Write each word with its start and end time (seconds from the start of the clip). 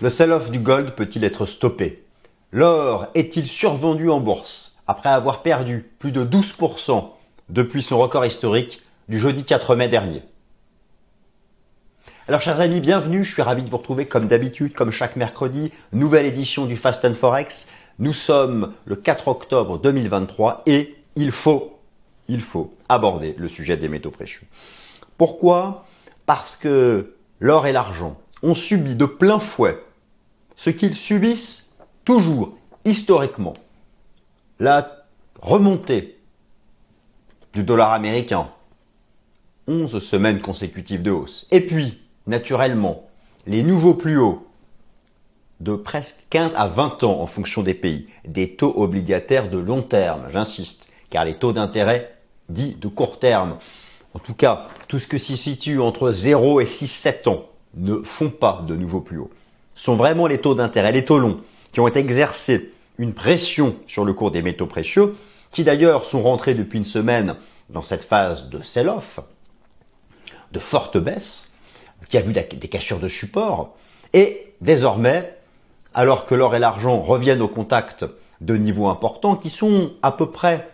Le 0.00 0.10
sell-off 0.10 0.52
du 0.52 0.60
gold 0.60 0.92
peut-il 0.92 1.24
être 1.24 1.44
stoppé? 1.44 2.04
L'or 2.52 3.08
est-il 3.16 3.48
survendu 3.48 4.08
en 4.10 4.20
bourse 4.20 4.80
après 4.86 5.08
avoir 5.08 5.42
perdu 5.42 5.90
plus 5.98 6.12
de 6.12 6.24
12% 6.24 7.08
depuis 7.48 7.82
son 7.82 7.98
record 7.98 8.24
historique 8.24 8.80
du 9.08 9.18
jeudi 9.18 9.42
4 9.42 9.74
mai 9.74 9.88
dernier? 9.88 10.22
Alors 12.28 12.40
chers 12.40 12.60
amis, 12.60 12.78
bienvenue, 12.78 13.24
je 13.24 13.32
suis 13.32 13.42
ravi 13.42 13.64
de 13.64 13.70
vous 13.70 13.78
retrouver 13.78 14.06
comme 14.06 14.28
d'habitude, 14.28 14.72
comme 14.72 14.92
chaque 14.92 15.16
mercredi, 15.16 15.72
nouvelle 15.92 16.26
édition 16.26 16.66
du 16.66 16.76
Fast 16.76 17.04
and 17.04 17.14
Forex. 17.14 17.68
Nous 17.98 18.12
sommes 18.12 18.74
le 18.84 18.94
4 18.94 19.26
octobre 19.26 19.80
2023 19.80 20.62
et 20.66 20.94
il 21.16 21.32
faut, 21.32 21.76
il 22.28 22.42
faut 22.42 22.72
aborder 22.88 23.34
le 23.36 23.48
sujet 23.48 23.76
des 23.76 23.88
métaux 23.88 24.12
précieux. 24.12 24.46
Pourquoi? 25.16 25.86
Parce 26.24 26.54
que 26.54 27.16
l'or 27.40 27.66
et 27.66 27.72
l'argent 27.72 28.16
ont 28.44 28.54
subi 28.54 28.94
de 28.94 29.04
plein 29.04 29.40
fouet 29.40 29.82
ce 30.58 30.70
qu'ils 30.70 30.96
subissent 30.96 31.72
toujours 32.04 32.58
historiquement. 32.84 33.54
La 34.60 35.06
remontée 35.40 36.18
du 37.54 37.62
dollar 37.62 37.92
américain, 37.92 38.50
11 39.68 39.98
semaines 40.00 40.40
consécutives 40.40 41.02
de 41.02 41.12
hausse. 41.12 41.46
Et 41.52 41.60
puis, 41.60 42.00
naturellement, 42.26 43.08
les 43.46 43.62
nouveaux 43.62 43.94
plus 43.94 44.18
hauts 44.18 44.46
de 45.60 45.74
presque 45.74 46.24
15 46.30 46.52
à 46.56 46.66
20 46.66 47.04
ans 47.04 47.20
en 47.20 47.26
fonction 47.26 47.62
des 47.62 47.74
pays, 47.74 48.08
des 48.26 48.56
taux 48.56 48.74
obligataires 48.76 49.50
de 49.50 49.58
long 49.58 49.82
terme, 49.82 50.26
j'insiste, 50.30 50.90
car 51.10 51.24
les 51.24 51.38
taux 51.38 51.52
d'intérêt 51.52 52.16
dits 52.48 52.74
de 52.74 52.88
court 52.88 53.18
terme, 53.18 53.58
en 54.14 54.18
tout 54.18 54.34
cas 54.34 54.66
tout 54.88 54.98
ce 54.98 55.06
que 55.06 55.18
s'y 55.18 55.36
situe 55.36 55.80
entre 55.80 56.10
0 56.10 56.60
et 56.60 56.64
6-7 56.64 57.28
ans, 57.28 57.44
ne 57.74 58.02
font 58.02 58.30
pas 58.30 58.64
de 58.66 58.74
nouveaux 58.74 59.00
plus 59.00 59.18
hauts 59.18 59.30
sont 59.78 59.94
vraiment 59.94 60.26
les 60.26 60.38
taux 60.38 60.56
d'intérêt, 60.56 60.92
les 60.92 61.04
taux 61.04 61.20
longs, 61.20 61.40
qui 61.72 61.80
ont 61.80 61.88
exercé 61.88 62.72
une 62.98 63.14
pression 63.14 63.76
sur 63.86 64.04
le 64.04 64.12
cours 64.12 64.32
des 64.32 64.42
métaux 64.42 64.66
précieux, 64.66 65.14
qui 65.52 65.62
d'ailleurs 65.62 66.04
sont 66.04 66.20
rentrés 66.20 66.54
depuis 66.54 66.78
une 66.78 66.84
semaine 66.84 67.36
dans 67.70 67.82
cette 67.82 68.02
phase 68.02 68.50
de 68.50 68.60
sell-off, 68.60 69.20
de 70.50 70.58
forte 70.58 70.98
baisse, 70.98 71.52
qui 72.08 72.18
a 72.18 72.20
vu 72.20 72.32
des 72.32 72.68
cassures 72.68 72.98
de 72.98 73.08
support, 73.08 73.76
et 74.12 74.52
désormais, 74.60 75.38
alors 75.94 76.26
que 76.26 76.34
l'or 76.34 76.56
et 76.56 76.58
l'argent 76.58 77.00
reviennent 77.00 77.42
au 77.42 77.48
contact 77.48 78.04
de 78.40 78.56
niveaux 78.56 78.88
importants, 78.88 79.36
qui 79.36 79.50
sont 79.50 79.92
à 80.02 80.10
peu 80.10 80.30
près 80.30 80.68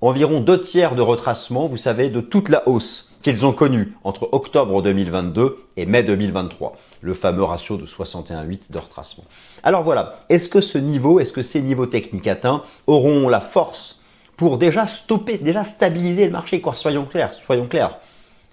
environ 0.00 0.40
deux 0.40 0.60
tiers 0.60 0.94
de 0.94 1.02
retracement, 1.02 1.66
vous 1.66 1.76
savez, 1.76 2.10
de 2.10 2.20
toute 2.20 2.48
la 2.48 2.68
hausse 2.68 3.10
qu'ils 3.24 3.46
ont 3.46 3.52
connue 3.52 3.94
entre 4.04 4.28
octobre 4.32 4.82
2022 4.82 5.56
et 5.78 5.86
mai 5.86 6.02
2023, 6.02 6.76
le 7.00 7.14
fameux 7.14 7.42
ratio 7.42 7.78
de 7.78 7.86
61,8 7.86 8.70
de 8.70 8.78
retracement. 8.78 9.24
Alors 9.62 9.82
voilà, 9.82 10.20
est-ce 10.28 10.46
que 10.46 10.60
ce 10.60 10.76
niveau, 10.76 11.18
est-ce 11.18 11.32
que 11.32 11.40
ces 11.40 11.62
niveaux 11.62 11.86
techniques 11.86 12.26
atteints 12.26 12.62
auront 12.86 13.30
la 13.30 13.40
force 13.40 14.02
pour 14.36 14.58
déjà 14.58 14.86
stopper, 14.86 15.38
déjà 15.38 15.64
stabiliser 15.64 16.26
le 16.26 16.32
marché? 16.32 16.60
Quoi, 16.60 16.74
soyons 16.74 17.06
clairs, 17.06 17.32
soyons 17.32 17.66
clairs. 17.66 17.96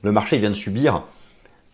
Le 0.04 0.14
marché 0.14 0.38
vient 0.38 0.50
de 0.50 0.56
subir 0.56 1.04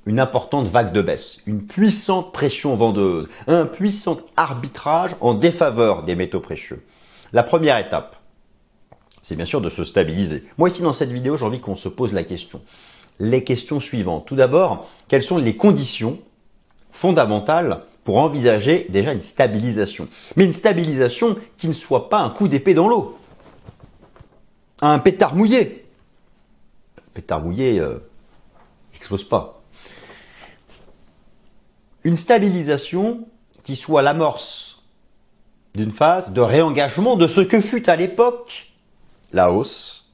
une 0.07 0.19
importante 0.19 0.67
vague 0.67 0.91
de 0.91 1.03
baisse, 1.03 1.37
une 1.45 1.61
puissante 1.61 2.33
pression 2.33 2.75
vendeuse, 2.75 3.29
un 3.45 3.67
puissant 3.67 4.17
arbitrage 4.35 5.11
en 5.21 5.35
défaveur 5.35 6.01
des 6.01 6.15
métaux 6.15 6.39
précieux. 6.39 6.83
La 7.31 7.43
première 7.43 7.77
étape, 7.77 8.16
c'est 9.27 9.35
bien 9.35 9.43
sûr 9.43 9.59
de 9.59 9.69
se 9.69 9.83
stabiliser. 9.83 10.45
Moi 10.57 10.69
ici 10.69 10.81
dans 10.81 10.93
cette 10.93 11.11
vidéo, 11.11 11.35
j'ai 11.35 11.43
envie 11.43 11.59
qu'on 11.59 11.75
se 11.75 11.89
pose 11.89 12.13
la 12.13 12.23
question. 12.23 12.61
Les 13.19 13.43
questions 13.43 13.81
suivantes. 13.81 14.25
Tout 14.25 14.37
d'abord, 14.37 14.89
quelles 15.09 15.21
sont 15.21 15.37
les 15.37 15.57
conditions 15.57 16.19
fondamentales 16.93 17.83
pour 18.05 18.19
envisager 18.19 18.87
déjà 18.87 19.11
une 19.11 19.21
stabilisation? 19.21 20.07
Mais 20.37 20.45
une 20.45 20.53
stabilisation 20.53 21.35
qui 21.57 21.67
ne 21.67 21.73
soit 21.73 22.07
pas 22.07 22.19
un 22.19 22.29
coup 22.29 22.47
d'épée 22.47 22.73
dans 22.73 22.87
l'eau. 22.87 23.17
Un 24.81 24.97
pétard 24.97 25.35
mouillé. 25.35 25.85
pétard 27.13 27.41
mouillé 27.41 27.81
euh, 27.81 27.97
explose 28.95 29.27
pas. 29.27 29.61
Une 32.05 32.15
stabilisation 32.15 33.27
qui 33.65 33.75
soit 33.75 34.03
l'amorce 34.03 34.85
d'une 35.75 35.91
phase 35.91 36.31
de 36.31 36.39
réengagement 36.39 37.17
de 37.17 37.27
ce 37.27 37.41
que 37.41 37.59
fut 37.59 37.89
à 37.89 37.97
l'époque 37.97 38.66
la 39.31 39.51
hausse 39.51 40.09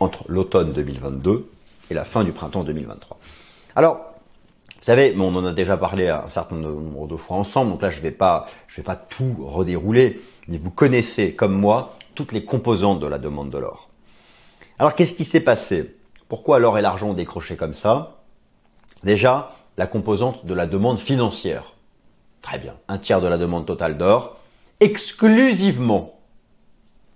entre 0.00 0.24
l'automne 0.28 0.72
2022 0.72 1.50
et 1.90 1.94
la 1.94 2.04
fin 2.04 2.24
du 2.24 2.32
printemps 2.32 2.64
2023. 2.64 3.18
Alors, 3.76 4.14
vous 4.66 4.82
savez, 4.82 5.14
on 5.18 5.34
en 5.34 5.44
a 5.46 5.52
déjà 5.52 5.76
parlé 5.76 6.08
un 6.08 6.28
certain 6.28 6.56
nombre 6.56 7.06
de 7.06 7.16
fois 7.16 7.36
ensemble, 7.36 7.70
donc 7.70 7.82
là 7.82 7.90
je 7.90 7.98
ne 7.98 8.02
vais, 8.02 8.10
pas, 8.10 8.46
je 8.68 8.76
vais 8.76 8.82
pas 8.82 8.96
tout 8.96 9.36
redérouler, 9.40 10.20
mais 10.48 10.58
vous 10.58 10.70
connaissez 10.70 11.34
comme 11.34 11.54
moi 11.54 11.96
toutes 12.14 12.32
les 12.32 12.44
composantes 12.44 13.00
de 13.00 13.06
la 13.06 13.18
demande 13.18 13.50
de 13.50 13.58
l'or. 13.58 13.88
Alors 14.78 14.94
qu'est-ce 14.94 15.14
qui 15.14 15.24
s'est 15.24 15.44
passé? 15.44 15.96
Pourquoi 16.28 16.58
l'or 16.58 16.78
et 16.78 16.82
l'argent 16.82 17.10
ont 17.10 17.14
décroché 17.14 17.56
comme 17.56 17.72
ça? 17.72 18.22
Déjà, 19.04 19.56
la 19.76 19.86
composante 19.86 20.44
de 20.46 20.54
la 20.54 20.66
demande 20.66 20.98
financière. 20.98 21.72
Très 22.42 22.58
bien, 22.58 22.74
un 22.88 22.98
tiers 22.98 23.20
de 23.20 23.26
la 23.26 23.38
demande 23.38 23.66
totale 23.66 23.96
d'or, 23.96 24.36
exclusivement 24.80 26.13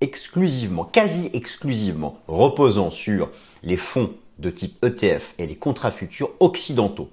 exclusivement, 0.00 0.84
quasi 0.84 1.30
exclusivement, 1.32 2.18
reposant 2.28 2.90
sur 2.90 3.30
les 3.62 3.76
fonds 3.76 4.12
de 4.38 4.50
type 4.50 4.84
ETF 4.84 5.34
et 5.38 5.46
les 5.46 5.56
contrats 5.56 5.90
futurs 5.90 6.30
occidentaux. 6.40 7.10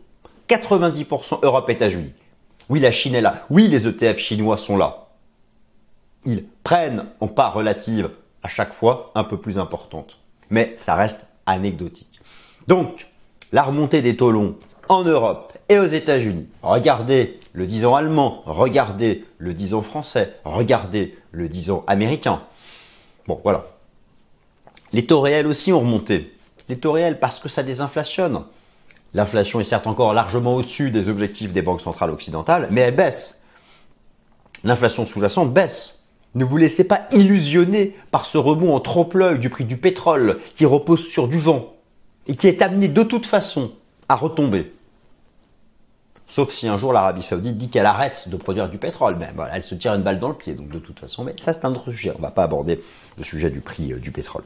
90% 0.48 1.40
Europe 1.42 1.70
États-Unis. 1.70 2.14
Oui, 2.70 2.80
la 2.80 2.92
Chine 2.92 3.16
est 3.16 3.22
là. 3.22 3.46
Oui, 3.50 3.68
les 3.68 3.88
ETF 3.88 4.18
chinois 4.18 4.58
sont 4.58 4.78
là. 4.78 5.08
Ils 6.24 6.46
prennent 6.64 7.06
en 7.20 7.28
part 7.28 7.54
relative 7.54 8.10
à 8.44 8.48
chaque 8.48 8.74
fois 8.74 9.12
un 9.16 9.24
peu 9.24 9.38
plus 9.38 9.58
importante. 9.58 10.18
Mais 10.50 10.76
ça 10.78 10.96
reste 10.96 11.28
anecdotique. 11.46 12.22
Donc, 12.68 13.08
la 13.52 13.64
remontée 13.64 14.02
des 14.02 14.16
taux 14.16 14.32
longs 14.32 14.56
en 14.90 15.04
Europe 15.04 15.54
et 15.70 15.80
aux 15.80 15.86
États-Unis. 15.86 16.48
Regardez 16.62 17.40
le 17.54 17.66
10 17.66 17.86
ans 17.86 17.96
allemand, 17.96 18.44
regardez 18.46 19.26
le 19.38 19.54
10 19.54 19.74
ans 19.74 19.82
français, 19.82 20.36
regardez 20.44 21.18
le 21.32 21.50
10 21.50 21.72
ans 21.72 21.84
américain. 21.88 22.42
Bon, 23.28 23.40
voilà. 23.44 23.66
Les 24.94 25.06
taux 25.06 25.22
réels 25.22 25.48
aussi 25.48 25.74
ont 25.74 25.80
remonté. 25.80 26.34
Les 26.70 26.78
taux 26.78 26.92
réels 26.92 27.20
parce 27.20 27.40
que 27.40 27.50
ça 27.50 27.64
désinflationne. 27.64 28.44
L'inflation 29.14 29.60
est 29.60 29.66
certes 29.66 29.88
encore 29.88 30.14
largement 30.14 30.56
au-dessus 30.56 30.92
des 30.92 31.10
objectifs 31.10 31.54
des 31.54 31.62
banques 31.62 31.82
centrales 31.82 32.12
occidentales, 32.12 32.68
mais 32.72 32.82
elle 32.82 32.96
baisse. 32.96 33.42
L'inflation 34.64 35.06
sous-jacente 35.06 35.54
baisse. 35.54 36.04
Ne 36.34 36.44
vous 36.44 36.58
laissez 36.58 36.86
pas 36.86 37.08
illusionner 37.14 37.96
par 38.12 38.26
ce 38.26 38.38
rebond 38.38 38.76
en 38.76 38.82
trompe-l'œil 38.82 39.40
du 39.40 39.50
prix 39.50 39.64
du 39.64 39.78
pétrole 39.78 40.40
qui 40.56 40.66
repose 40.66 41.08
sur 41.08 41.30
du 41.30 41.40
vent 41.40 41.74
et 42.28 42.36
qui 42.36 42.48
est 42.48 42.62
amené 42.62 42.90
de 42.90 43.04
toute 43.04 43.26
façon 43.26 43.72
à 44.10 44.16
retomber. 44.16 44.74
Sauf 46.28 46.54
si 46.54 46.68
un 46.68 46.78
jour 46.78 46.92
l'Arabie 46.92 47.22
Saoudite 47.22 47.58
dit 47.58 47.70
qu'elle 47.70 47.86
arrête 47.86 48.30
de 48.30 48.38
produire 48.38 48.70
du 48.70 48.78
pétrole. 48.78 49.16
Ben 49.16 49.32
voilà, 49.36 49.56
elle 49.56 49.64
se 49.64 49.76
tire 49.76 49.94
une 49.94 50.02
balle 50.02 50.20
dans 50.20 50.30
le 50.30 50.36
pied. 50.36 50.54
Donc 50.54 50.70
de 50.70 50.80
toute 50.80 51.00
façon, 51.00 51.24
mais 51.24 51.36
ça 51.40 51.54
c'est 51.54 51.66
un 51.66 51.72
autre 51.72 51.92
sujet. 51.92 52.14
On 52.18 52.22
va 52.22 52.32
pas 52.32 52.44
aborder 52.44 52.82
le 53.18 53.24
sujet 53.24 53.52
du 53.52 53.62
prix 53.62 53.94
euh, 53.94 54.00
du 54.00 54.12
pétrole. 54.12 54.44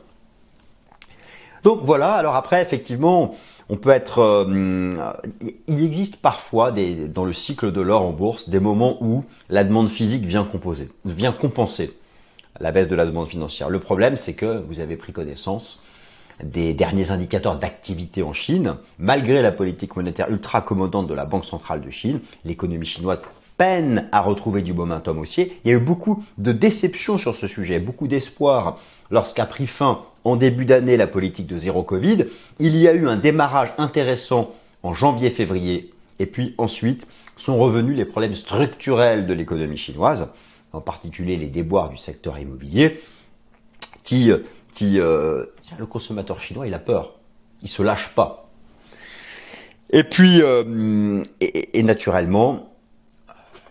Donc 1.64 1.80
voilà. 1.84 2.14
Alors 2.14 2.36
après, 2.36 2.62
effectivement, 2.62 3.36
on 3.70 3.78
peut 3.78 3.92
être. 3.92 4.20
Euh, 4.20 4.92
il 5.68 5.84
existe 5.84 6.18
parfois 6.18 6.72
des, 6.72 7.08
dans 7.08 7.26
le 7.26 7.34
cycle 7.34 7.72
de 7.72 7.82
l'or 7.82 8.02
en 8.02 8.12
bourse 8.12 8.50
des 8.50 8.60
moments 8.60 8.98
où 9.02 9.24
la 9.50 9.64
demande 9.64 9.90
physique 9.90 10.26
vient 10.26 10.44
composer, 10.44 10.90
vient 11.06 11.32
compenser 11.32 11.98
la 12.60 12.72
baisse 12.72 12.90
de 12.90 12.96
la 12.96 13.06
demande 13.06 13.28
financière. 13.28 13.70
Le 13.70 13.80
problème, 13.80 14.18
c'est 14.18 14.34
que 14.34 14.64
vous 14.68 14.82
avez 14.82 14.98
pris 14.98 15.14
connaissance 15.14 15.82
des 16.44 16.74
derniers 16.74 17.12
indicateurs 17.12 17.58
d'activité 17.58 18.24
en 18.24 18.34
Chine, 18.34 18.76
malgré 18.98 19.42
la 19.42 19.52
politique 19.52 19.96
monétaire 19.96 20.30
ultra 20.30 20.60
accommodante 20.60 21.08
de 21.08 21.14
la 21.14 21.26
Banque 21.26 21.46
centrale 21.46 21.82
de 21.82 21.90
Chine, 21.90 22.20
l'économie 22.46 22.86
chinoise 22.86 23.20
peine 23.58 24.08
à 24.14 24.22
retrouver 24.22 24.62
du 24.62 24.74
momentum 24.74 25.20
haussier. 25.20 25.60
Il 25.64 25.72
y 25.72 25.74
a 25.74 25.78
eu 25.78 25.82
beaucoup 25.82 26.24
de 26.38 26.54
déceptions 26.54 27.18
sur 27.18 27.36
ce 27.36 27.46
sujet, 27.46 27.80
beaucoup 27.80 28.08
d'espoir 28.08 28.80
lorsqu'a 29.12 29.46
pris 29.46 29.68
fin 29.68 30.02
en 30.24 30.38
début 30.38 30.66
d'année 30.66 30.96
la 30.96 31.08
politique 31.08 31.46
de 31.46 31.58
zéro 31.58 31.84
Covid. 31.84 32.26
Il 32.60 32.78
y 32.78 32.88
a 32.88 32.94
eu 32.94 33.08
un 33.08 33.18
démarrage 33.18 33.74
intéressant 33.78 34.56
en 34.82 34.94
janvier-février 34.94 35.92
et 36.20 36.26
puis 36.26 36.56
ensuite 36.58 37.10
sont 37.36 37.58
revenus 37.58 37.98
les 37.98 38.06
problèmes 38.06 38.36
structurels 38.36 39.28
de 39.28 39.34
l'économie 39.34 39.78
chinoise, 39.78 40.30
en 40.72 40.80
particulier 40.80 41.36
les 41.36 41.48
déboires 41.48 41.90
du 41.90 41.98
secteur 41.98 42.40
immobilier, 42.40 43.02
qui 44.04 44.32
euh, 45.00 45.46
le 45.78 45.86
consommateur 45.86 46.40
chinois 46.40 46.68
il 46.68 46.74
a 46.74 46.80
peur, 46.80 47.20
il 47.62 47.68
se 47.68 47.82
lâche 47.82 48.14
pas. 48.16 48.50
Et 49.92 50.04
puis 50.04 50.42
euh, 50.42 51.22
et, 51.42 51.84
naturellement 51.84 52.74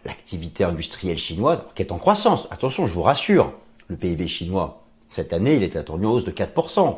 l'activité 0.05 0.65
industrielle 0.65 1.19
chinoise 1.19 1.63
qui 1.75 1.83
est 1.83 1.93
en 1.93 1.99
croissance. 1.99 2.49
Attention, 2.51 2.87
je 2.87 2.95
vous 2.95 3.03
rassure, 3.03 3.53
le 3.89 3.97
PIB 3.97 4.27
chinois 4.29 4.85
cette 5.09 5.33
année 5.33 5.57
il 5.57 5.63
est 5.63 5.77
attendu 5.77 6.07
en 6.07 6.13
hausse 6.13 6.25
de 6.25 6.31
4%. 6.31 6.97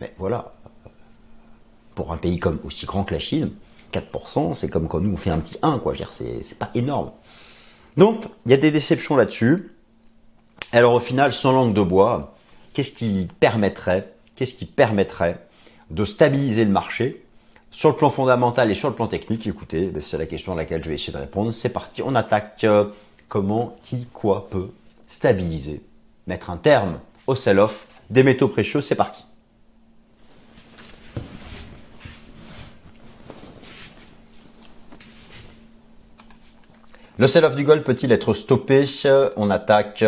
Mais 0.00 0.14
voilà, 0.18 0.54
pour 1.94 2.12
un 2.12 2.16
pays 2.16 2.38
comme 2.38 2.60
aussi 2.64 2.86
grand 2.86 3.04
que 3.04 3.14
la 3.14 3.20
Chine, 3.20 3.50
4%, 3.92 4.54
c'est 4.54 4.70
comme 4.70 4.86
quand 4.86 5.00
nous 5.00 5.12
on 5.12 5.16
fait 5.16 5.30
un 5.30 5.40
petit 5.40 5.58
1, 5.62 5.78
quoi. 5.80 5.94
C'est 6.10 6.58
pas 6.58 6.70
énorme. 6.74 7.10
Donc, 7.96 8.24
il 8.46 8.52
y 8.52 8.54
a 8.54 8.58
des 8.58 8.70
déceptions 8.70 9.16
là-dessus. 9.16 9.72
Alors 10.72 10.94
au 10.94 11.00
final, 11.00 11.32
sans 11.32 11.52
langue 11.52 11.74
de 11.74 11.82
bois, 11.82 12.36
qu'est-ce 12.78 12.92
qui 12.92 13.26
permettrait, 13.40 14.12
qu'est-ce 14.36 14.54
qui 14.54 14.64
permettrait 14.64 15.44
de 15.90 16.04
stabiliser 16.04 16.64
le 16.64 16.70
marché 16.70 17.24
sur 17.72 17.88
le 17.88 17.96
plan 17.96 18.08
fondamental 18.08 18.70
et 18.70 18.74
sur 18.74 18.88
le 18.88 18.94
plan 18.94 19.08
technique? 19.08 19.48
Écoutez, 19.48 19.88
ben, 19.88 20.00
c'est 20.00 20.16
la 20.16 20.26
question 20.26 20.52
à 20.52 20.54
laquelle 20.54 20.84
je 20.84 20.88
vais 20.88 20.94
essayer 20.94 21.12
de 21.12 21.18
répondre. 21.18 21.50
C'est 21.50 21.72
parti, 21.72 22.02
on 22.02 22.14
attaque. 22.14 22.62
Euh, 22.62 22.84
comment, 23.26 23.74
qui, 23.82 24.06
quoi 24.12 24.48
peut 24.48 24.68
stabiliser, 25.08 25.82
mettre 26.28 26.50
un 26.50 26.56
terme 26.56 27.00
au 27.26 27.34
sell-off 27.34 27.84
des 28.10 28.22
métaux 28.22 28.46
précieux. 28.46 28.80
C'est 28.80 28.94
parti. 28.94 29.24
Le 37.18 37.26
sell-off 37.26 37.56
du 37.56 37.64
gold 37.64 37.82
peut-il 37.82 38.12
être 38.12 38.34
stoppé? 38.34 38.86
On 39.36 39.50
attaque. 39.50 40.04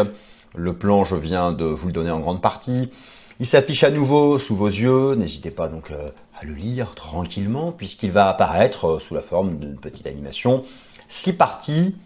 Le 0.57 0.75
plan, 0.75 1.05
je 1.05 1.15
viens 1.15 1.53
de 1.53 1.65
vous 1.65 1.87
le 1.87 1.93
donner 1.93 2.11
en 2.11 2.19
grande 2.19 2.43
partie. 2.43 2.91
Il 3.39 3.47
s'affiche 3.47 3.85
à 3.85 3.91
nouveau 3.91 4.37
sous 4.37 4.57
vos 4.57 4.67
yeux. 4.67 5.15
N'hésitez 5.15 5.53
pas 5.53 5.69
donc 5.69 5.93
euh, 5.93 6.07
à 6.39 6.45
le 6.45 6.55
lire 6.55 6.95
tranquillement 6.97 7.71
puisqu'il 7.71 8.11
va 8.11 8.29
apparaître 8.29 8.87
euh, 8.87 8.99
sous 8.99 9.15
la 9.15 9.23
forme 9.23 9.59
d'une 9.59 9.77
petite 9.77 10.09
animation. 10.09 10.65
Six 11.09 11.35
parties, 11.35 11.97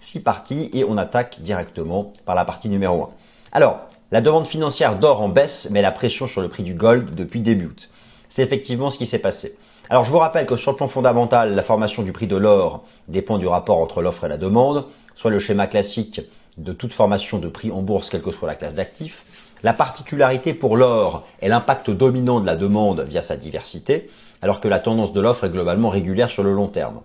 six 0.00 0.20
parties 0.20 0.68
et 0.72 0.84
on 0.84 0.96
attaque 0.98 1.40
directement 1.42 2.12
par 2.26 2.34
la 2.34 2.44
partie 2.44 2.68
numéro 2.68 3.04
1. 3.04 3.08
Alors, 3.52 3.82
la 4.10 4.20
demande 4.20 4.46
financière 4.46 4.98
d'or 4.98 5.22
en 5.22 5.28
baisse 5.28 5.70
met 5.70 5.80
la 5.80 5.92
pression 5.92 6.26
sur 6.26 6.42
le 6.42 6.48
prix 6.48 6.64
du 6.64 6.74
gold 6.74 7.14
depuis 7.14 7.40
début 7.40 7.66
août. 7.66 7.88
C'est 8.28 8.42
effectivement 8.42 8.90
ce 8.90 8.98
qui 8.98 9.06
s'est 9.06 9.20
passé. 9.20 9.56
Alors 9.88 10.04
je 10.04 10.10
vous 10.10 10.18
rappelle 10.18 10.46
que 10.46 10.56
sur 10.56 10.72
le 10.72 10.76
plan 10.76 10.88
fondamental, 10.88 11.54
la 11.54 11.62
formation 11.62 12.02
du 12.02 12.12
prix 12.12 12.26
de 12.26 12.36
l'or 12.36 12.84
dépend 13.06 13.38
du 13.38 13.46
rapport 13.46 13.78
entre 13.78 14.02
l'offre 14.02 14.24
et 14.24 14.28
la 14.28 14.38
demande, 14.38 14.86
soit 15.14 15.30
le 15.30 15.38
schéma 15.38 15.68
classique 15.68 16.20
de 16.58 16.72
toute 16.72 16.92
formation 16.92 17.38
de 17.38 17.48
prix 17.48 17.70
en 17.70 17.82
bourse, 17.82 18.10
quelle 18.10 18.22
que 18.22 18.30
soit 18.30 18.48
la 18.48 18.54
classe 18.54 18.74
d'actifs. 18.74 19.24
La 19.62 19.72
particularité 19.72 20.54
pour 20.54 20.76
l'or 20.76 21.26
est 21.40 21.48
l'impact 21.48 21.90
dominant 21.90 22.40
de 22.40 22.46
la 22.46 22.56
demande 22.56 23.00
via 23.08 23.22
sa 23.22 23.36
diversité, 23.36 24.10
alors 24.42 24.60
que 24.60 24.68
la 24.68 24.80
tendance 24.80 25.12
de 25.12 25.20
l'offre 25.20 25.44
est 25.44 25.50
globalement 25.50 25.88
régulière 25.88 26.30
sur 26.30 26.42
le 26.42 26.52
long 26.52 26.66
terme. 26.66 27.00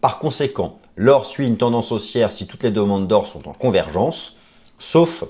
Par 0.00 0.18
conséquent, 0.18 0.78
l'or 0.96 1.24
suit 1.24 1.46
une 1.46 1.56
tendance 1.56 1.92
haussière 1.92 2.30
si 2.30 2.46
toutes 2.46 2.62
les 2.62 2.70
demandes 2.70 3.08
d'or 3.08 3.26
sont 3.26 3.48
en 3.48 3.52
convergence, 3.52 4.36
sauf 4.78 5.24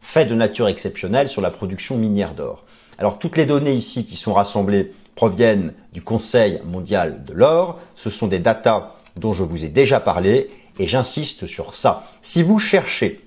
fait 0.00 0.24
de 0.24 0.34
nature 0.34 0.68
exceptionnelle 0.68 1.28
sur 1.28 1.42
la 1.42 1.50
production 1.50 1.96
minière 1.96 2.34
d'or. 2.34 2.64
Alors 2.98 3.18
toutes 3.18 3.36
les 3.36 3.46
données 3.46 3.74
ici 3.74 4.06
qui 4.06 4.16
sont 4.16 4.32
rassemblées 4.32 4.92
proviennent 5.14 5.74
du 5.92 6.02
Conseil 6.02 6.60
mondial 6.64 7.24
de 7.24 7.32
l'or. 7.32 7.78
Ce 7.94 8.08
sont 8.08 8.26
des 8.26 8.38
datas 8.38 8.94
dont 9.16 9.32
je 9.32 9.42
vous 9.42 9.64
ai 9.64 9.68
déjà 9.68 10.00
parlé 10.00 10.48
et 10.80 10.86
j'insiste 10.86 11.46
sur 11.46 11.74
ça. 11.74 12.08
Si 12.22 12.42
vous 12.42 12.58
cherchez 12.58 13.20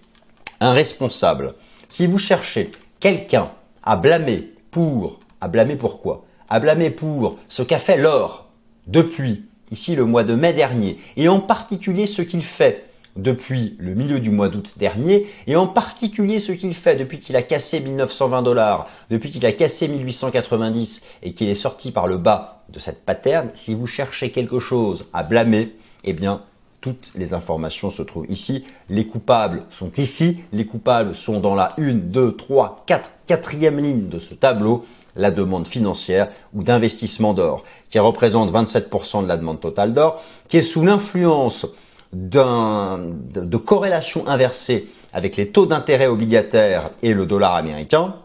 un 0.59 0.73
responsable, 0.73 1.53
si 1.87 2.07
vous 2.07 2.17
cherchez 2.17 2.71
quelqu'un 2.99 3.51
à 3.83 3.95
blâmer 3.95 4.51
pour, 4.71 5.19
à 5.39 5.47
blâmer 5.47 5.75
pourquoi? 5.75 6.25
À 6.49 6.59
blâmer 6.59 6.89
pour 6.89 7.37
ce 7.49 7.61
qu'a 7.61 7.77
fait 7.77 7.97
l'or 7.97 8.49
depuis 8.87 9.45
ici 9.71 9.95
le 9.95 10.05
mois 10.05 10.23
de 10.23 10.33
mai 10.33 10.53
dernier 10.53 10.99
et 11.15 11.29
en 11.29 11.39
particulier 11.39 12.07
ce 12.07 12.23
qu'il 12.23 12.43
fait 12.43 12.89
depuis 13.15 13.75
le 13.77 13.93
milieu 13.93 14.19
du 14.19 14.31
mois 14.31 14.49
d'août 14.49 14.73
dernier, 14.77 15.27
et 15.45 15.55
en 15.55 15.67
particulier 15.67 16.39
ce 16.39 16.51
qu'il 16.51 16.73
fait 16.73 16.95
depuis 16.95 17.19
qu'il 17.19 17.35
a 17.35 17.43
cassé 17.43 17.79
1920 17.79 18.41
dollars, 18.41 18.89
depuis 19.11 19.29
qu'il 19.29 19.45
a 19.45 19.51
cassé 19.51 19.87
1890 19.87 21.05
et 21.21 21.33
qu'il 21.33 21.47
est 21.47 21.53
sorti 21.53 21.91
par 21.91 22.07
le 22.07 22.17
bas 22.17 22.63
de 22.69 22.79
cette 22.79 23.05
pattern, 23.05 23.49
si 23.53 23.75
vous 23.75 23.85
cherchez 23.85 24.31
quelque 24.31 24.57
chose 24.57 25.05
à 25.13 25.21
blâmer, 25.21 25.75
eh 26.03 26.13
bien, 26.13 26.41
toutes 26.83 27.13
les 27.15 27.33
informations 27.33 27.89
se 27.89 28.03
trouvent 28.03 28.29
ici. 28.29 28.65
Les 28.89 29.07
coupables 29.07 29.63
sont 29.69 29.89
ici. 29.93 30.43
Les 30.51 30.65
coupables 30.65 31.15
sont 31.15 31.39
dans 31.39 31.55
la 31.55 31.73
1, 31.79 31.93
2, 31.93 32.35
3, 32.35 32.83
4, 32.85 33.09
quatrième 33.25 33.79
ligne 33.79 34.09
de 34.09 34.19
ce 34.19 34.33
tableau 34.33 34.85
la 35.15 35.31
demande 35.31 35.65
financière 35.65 36.29
ou 36.53 36.61
d'investissement 36.61 37.33
d'or, 37.33 37.63
qui 37.89 37.99
représente 37.99 38.51
27% 38.51 39.23
de 39.23 39.27
la 39.29 39.37
demande 39.37 39.61
totale 39.61 39.93
d'or, 39.93 40.21
qui 40.49 40.57
est 40.57 40.63
sous 40.63 40.83
l'influence 40.83 41.67
de, 42.11 43.13
de 43.39 43.57
corrélation 43.57 44.27
inversée 44.27 44.89
avec 45.13 45.37
les 45.37 45.49
taux 45.49 45.65
d'intérêt 45.65 46.07
obligataires 46.07 46.89
et 47.01 47.13
le 47.13 47.25
dollar 47.25 47.55
américain. 47.55 48.15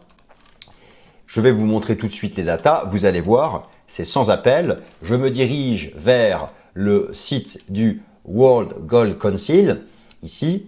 Je 1.28 1.40
vais 1.40 1.52
vous 1.52 1.66
montrer 1.66 1.96
tout 1.96 2.08
de 2.08 2.12
suite 2.12 2.36
les 2.36 2.42
datas. 2.42 2.86
Vous 2.88 3.04
allez 3.04 3.20
voir, 3.20 3.70
c'est 3.86 4.04
sans 4.04 4.30
appel. 4.30 4.76
Je 5.02 5.14
me 5.14 5.30
dirige 5.30 5.92
vers 5.94 6.46
le 6.74 7.10
site 7.12 7.62
du 7.68 8.02
World 8.28 8.74
Gold 8.86 9.18
Council, 9.18 9.82
ici, 10.22 10.66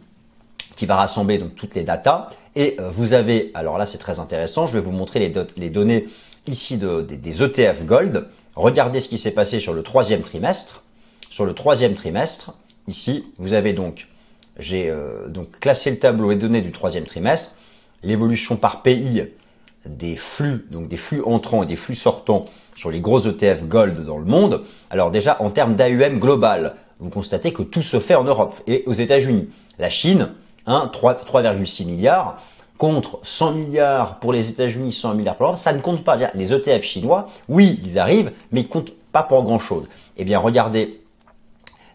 qui 0.77 0.87
va 0.87 0.97
rassembler 0.97 1.39
donc 1.39 1.55
toutes 1.55 1.75
les 1.75 1.85
datas. 1.85 2.31
Et 2.57 2.77
euh, 2.81 2.91
vous 2.91 3.13
avez, 3.13 3.53
alors 3.55 3.79
là 3.79 3.87
c'est 3.87 3.99
très 3.99 4.19
intéressant, 4.19 4.67
je 4.67 4.75
vais 4.75 4.81
vous 4.81 4.91
montrer 4.91 5.21
les, 5.21 5.71
données 5.71 6.09
ici 6.47 6.79
de, 6.79 7.03
des, 7.03 7.43
ETF 7.43 7.85
Gold. 7.85 8.27
Regardez 8.57 9.01
ce 9.01 9.09
qui 9.09 9.19
s'est 9.19 9.31
passé 9.31 9.61
sur 9.61 9.73
le 9.73 9.83
troisième 9.83 10.23
trimestre. 10.23 10.83
Sur 11.31 11.45
le 11.45 11.55
troisième 11.55 11.95
trimestre, 11.95 12.55
Ici, 12.91 13.25
vous 13.39 13.53
avez 13.53 13.73
donc, 13.73 14.09
j'ai 14.59 14.91
euh, 14.91 15.29
donc 15.29 15.61
classé 15.61 15.93
le 15.93 15.99
tableau 15.99 16.33
et 16.33 16.37
données 16.37 16.61
du 16.61 16.73
troisième 16.73 17.05
trimestre, 17.05 17.57
l'évolution 18.03 18.57
par 18.57 18.83
pays 18.83 19.29
des 19.87 20.17
flux, 20.17 20.67
donc 20.73 20.89
des 20.89 20.97
flux 20.97 21.23
entrants 21.23 21.63
et 21.63 21.67
des 21.67 21.77
flux 21.77 21.95
sortants 21.95 22.47
sur 22.75 22.91
les 22.91 23.01
gros 23.01 23.21
ETF 23.21 23.65
Gold 23.65 24.05
dans 24.05 24.19
le 24.19 24.25
monde. 24.25 24.65
Alors 24.91 25.13
déjà, 25.13 25.41
en 25.41 25.51
termes 25.51 25.77
d'AUM 25.77 26.19
global, 26.19 26.75
vous 27.01 27.11
constatez 27.11 27.53
que 27.53 27.63
tout 27.63 27.83
se 27.83 27.99
fait 27.99 28.15
en 28.15 28.25
Europe 28.25 28.55
et 28.67 28.85
aux 28.87 28.93
États-Unis. 28.93 29.49
La 29.79 29.91
Chine, 29.91 30.33
hein, 30.67 30.91
3,6 30.93 31.87
milliards 31.87 32.43
contre 32.79 33.19
100 33.23 33.53
milliards 33.53 34.19
pour 34.21 34.33
les 34.33 34.51
États-Unis, 34.51 34.93
100 34.93 35.15
milliards 35.15 35.37
pour 35.37 35.45
l'Europe, 35.45 35.61
ça 35.61 35.73
ne 35.73 35.81
compte 35.81 36.05
pas. 36.05 36.17
Les 36.35 36.53
ETF 36.53 36.83
chinois, 36.83 37.29
oui, 37.49 37.81
ils 37.85 37.99
arrivent, 37.99 38.33
mais 38.53 38.61
ils 38.61 38.69
comptent 38.69 38.93
pas 39.13 39.23
pour 39.23 39.43
grand-chose. 39.45 39.87
Eh 40.17 40.25
bien, 40.25 40.39
regardez 40.39 41.01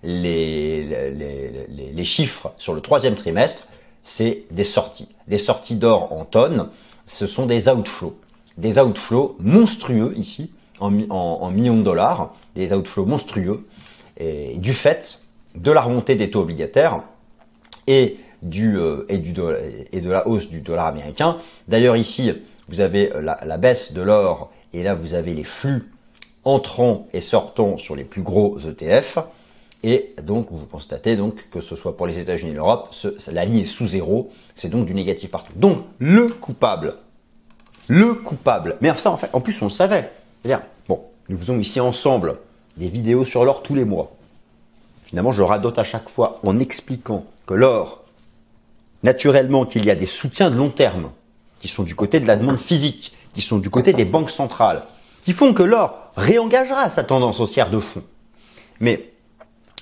les, 0.04 2.04
chiffres 2.04 2.54
sur 2.58 2.74
le 2.74 2.82
troisième 2.82 3.16
trimestre, 3.16 3.68
c'est 4.04 4.44
des 4.52 4.64
sorties. 4.64 5.10
Des 5.28 5.40
sorties 5.40 5.76
d'or 5.76 6.14
en 6.14 6.26
tonnes, 6.26 6.70
ce 7.08 7.26
sont 7.26 7.48
des 7.48 7.68
outflows. 7.68 8.16
Des 8.58 8.78
outflows 8.78 9.36
monstrueux 9.40 10.14
ici, 10.18 10.52
en, 10.80 11.50
millions 11.50 11.78
de 11.78 11.84
dollars, 11.84 12.34
des 12.56 12.74
outflows 12.74 13.06
monstrueux, 13.06 13.66
et, 14.18 14.56
du 14.58 14.74
fait 14.74 15.22
de 15.56 15.72
la 15.72 15.82
remontée 15.82 16.16
des 16.16 16.30
taux 16.30 16.42
obligataires 16.42 17.02
et, 17.88 18.18
du, 18.42 18.78
euh, 18.78 19.06
et, 19.10 19.18
de 19.20 20.10
la 20.10 20.28
hausse 20.28 20.50
du 20.50 20.62
dollar 20.62 20.88
américain. 20.88 21.38
D'ailleurs 21.68 21.96
ici, 21.96 22.32
vous 22.68 22.82
avez 22.82 23.12
la, 23.22 23.40
la 23.46 23.58
baisse 23.58 23.94
de 23.94 24.02
l'or 24.02 24.52
et 24.74 24.84
là 24.84 24.96
vous 24.96 25.14
avez 25.14 25.34
les 25.34 25.44
flux 25.44 25.92
entrants 26.44 27.08
et 27.14 27.20
sortants 27.20 27.78
sur 27.78 27.96
les 27.96 28.04
plus 28.04 28.22
gros 28.22 28.60
ETF. 28.60 29.20
Et 29.84 30.16
donc, 30.24 30.48
vous 30.50 30.66
constatez 30.66 31.16
donc 31.16 31.50
que 31.52 31.62
ce 31.62 31.76
soit 31.76 31.96
pour 31.96 32.08
les 32.08 32.18
États-Unis 32.18 32.52
et 32.52 32.56
l'Europe, 32.56 32.96
la 33.32 33.46
ligne 33.46 33.60
est 33.60 33.66
sous 33.66 33.86
zéro, 33.86 34.32
c'est 34.56 34.70
donc 34.70 34.88
du 34.88 34.96
négatif 34.96 35.30
partout. 35.30 35.52
Donc, 35.56 35.84
le 36.00 36.30
coupable, 36.30 36.96
le 37.88 38.16
coupable, 38.16 38.78
mais 38.82 38.92
ça, 38.96 39.12
en 39.12 39.18
fait, 39.18 39.30
en 39.34 39.42
plus, 39.42 39.62
on 39.62 39.66
le 39.66 39.72
savait. 39.72 40.10
C'est-à-dire, 40.42 40.66
bon, 40.88 41.02
nous 41.30 41.38
faisons 41.38 41.60
ici 41.60 41.80
ensemble 41.80 42.38
des 42.78 42.88
vidéos 42.88 43.26
sur 43.26 43.46
l'or 43.46 43.62
tous 43.62 43.76
les 43.76 43.86
mois. 43.86 44.15
Finalement, 45.06 45.32
je 45.32 45.44
radote 45.44 45.80
à 45.80 45.84
chaque 45.84 46.10
fois 46.10 46.40
en 46.44 46.60
expliquant 46.60 47.26
que 47.46 47.54
l'or, 47.54 48.04
naturellement, 49.04 49.66
qu'il 49.66 49.86
y 49.86 49.92
a 49.92 49.96
des 49.96 50.06
soutiens 50.06 50.50
de 50.50 50.56
long 50.56 50.70
terme 50.70 51.12
qui 51.60 51.68
sont 51.68 51.84
du 51.84 51.96
côté 51.96 52.20
de 52.20 52.28
la 52.28 52.36
demande 52.36 52.58
physique, 52.58 53.16
qui 53.34 53.42
sont 53.42 53.60
du 53.60 53.70
côté 53.70 53.94
des 53.94 54.06
banques 54.06 54.32
centrales, 54.32 54.84
qui 55.24 55.34
font 55.34 55.54
que 55.54 55.64
l'or 55.64 56.12
réengagera 56.16 56.90
sa 56.90 57.04
tendance 57.04 57.40
haussière 57.40 57.70
de 57.70 57.80
fond. 57.80 58.04
Mais 58.80 59.12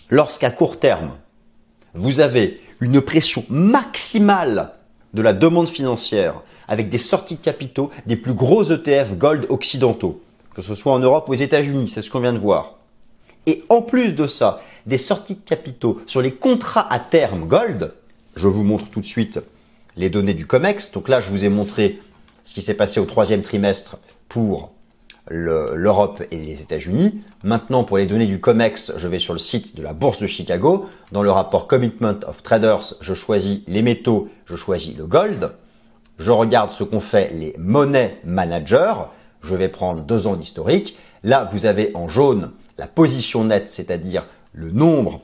lorsqu'à 0.10 0.50
court 0.50 0.80
terme, 0.80 1.12
vous 1.94 2.20
avez 2.20 2.62
une 2.80 3.02
pression 3.02 3.46
maximale 3.50 4.74
de 5.14 5.22
la 5.22 5.34
demande 5.34 5.70
financière 5.70 6.42
avec 6.68 6.90
des 6.90 6.98
sorties 6.98 7.36
de 7.36 7.42
capitaux 7.42 7.92
des 8.06 8.16
plus 8.16 8.34
gros 8.34 8.64
ETF 8.64 9.18
gold 9.18 9.46
occidentaux, 9.50 10.22
que 10.54 10.62
ce 10.62 10.76
soit 10.76 10.94
en 10.94 11.00
Europe 11.00 11.30
ou 11.30 11.32
aux 11.32 11.36
États-Unis, 11.36 11.90
c'est 11.90 12.02
ce 12.02 12.10
qu'on 12.10 12.20
vient 12.20 12.34
de 12.34 12.38
voir. 12.38 12.76
Et 13.46 13.64
en 13.70 13.82
plus 13.82 14.14
de 14.14 14.28
ça, 14.28 14.62
des 14.86 14.98
sorties 14.98 15.36
de 15.36 15.42
capitaux 15.42 16.02
sur 16.08 16.22
les 16.22 16.34
contrats 16.34 16.92
à 16.92 17.00
terme 17.00 17.48
gold, 17.48 17.94
je 18.36 18.48
vous 18.48 18.64
montre 18.64 18.90
tout 18.90 19.00
de 19.00 19.06
suite 19.06 19.40
les 19.96 20.10
données 20.10 20.34
du 20.34 20.46
COMEX. 20.46 20.92
Donc 20.92 21.10
là, 21.10 21.20
je 21.20 21.30
vous 21.30 21.46
ai 21.46 21.50
montré 21.50 22.02
ce 22.44 22.54
qui 22.54 22.62
s'est 22.62 22.74
passé 22.74 23.00
au 23.00 23.06
troisième 23.06 23.42
trimestre 23.42 23.98
pour 24.28 24.72
l'Europe 25.30 26.24
et 26.32 26.38
les 26.38 26.62
États-Unis. 26.62 27.22
Maintenant, 27.46 27.84
pour 27.84 27.98
les 27.98 28.06
données 28.06 28.28
du 28.28 28.42
COMEX, 28.42 28.94
je 28.98 29.08
vais 29.08 29.20
sur 29.20 29.34
le 29.34 29.40
site 29.40 29.76
de 29.76 29.82
la 29.82 29.94
Bourse 29.94 30.20
de 30.20 30.28
Chicago. 30.28 30.88
Dans 31.12 31.24
le 31.24 31.32
rapport 31.32 31.68
Commitment 31.68 32.20
of 32.28 32.44
Traders, 32.44 32.96
je 33.00 33.14
choisis 33.14 33.62
les 33.68 33.82
métaux, 33.82 34.30
je 34.46 34.56
choisis 34.56 34.98
le 34.98 35.06
gold. 35.06 35.48
Je 36.20 36.32
regarde 36.32 36.72
ce 36.72 36.84
qu'ont 36.84 37.00
fait 37.00 37.32
les 37.34 37.56
monnaies 37.58 38.20
managers. 38.26 38.94
Je 39.44 39.56
vais 39.56 39.70
prendre 39.70 40.02
deux 40.02 40.28
ans 40.28 40.36
d'historique. 40.36 40.98
Là, 41.24 41.50
vous 41.54 41.66
avez 41.66 41.92
en 41.96 42.08
jaune 42.08 42.52
la 42.78 42.88
position 42.88 43.46
nette, 43.46 43.72
c'est-à-dire 43.72 44.26
le 44.54 44.72
nombre 44.72 45.22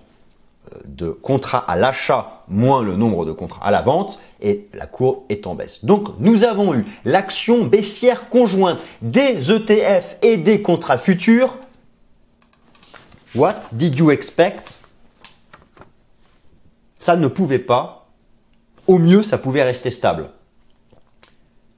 euh, 0.74 0.80
de 0.86 1.10
contrats 1.10 1.64
à 1.68 1.76
l'achat 1.76 2.44
moins 2.48 2.84
le 2.84 2.96
nombre 2.96 3.26
de 3.26 3.32
contrats 3.32 3.66
à 3.66 3.72
la 3.72 3.82
vente, 3.82 4.20
et 4.42 4.68
la 4.74 4.88
courbe 4.88 5.24
est 5.30 5.48
en 5.48 5.56
baisse. 5.56 5.86
Donc 5.86 6.10
nous 6.20 6.44
avons 6.44 6.74
eu 6.74 6.86
l'action 7.06 7.66
baissière 7.66 8.30
conjointe 8.30 8.80
des 9.02 9.52
ETF 9.52 10.18
et 10.22 10.38
des 10.38 10.62
contrats 10.62 10.98
futurs. 10.98 11.58
What 13.36 13.62
did 13.72 13.98
you 13.98 14.12
expect? 14.12 14.80
Ça 16.98 17.16
ne 17.16 17.28
pouvait 17.28 17.60
pas. 17.60 18.08
Au 18.88 18.98
mieux, 18.98 19.22
ça 19.22 19.38
pouvait 19.38 19.64
rester 19.64 19.92
stable. 19.92 20.32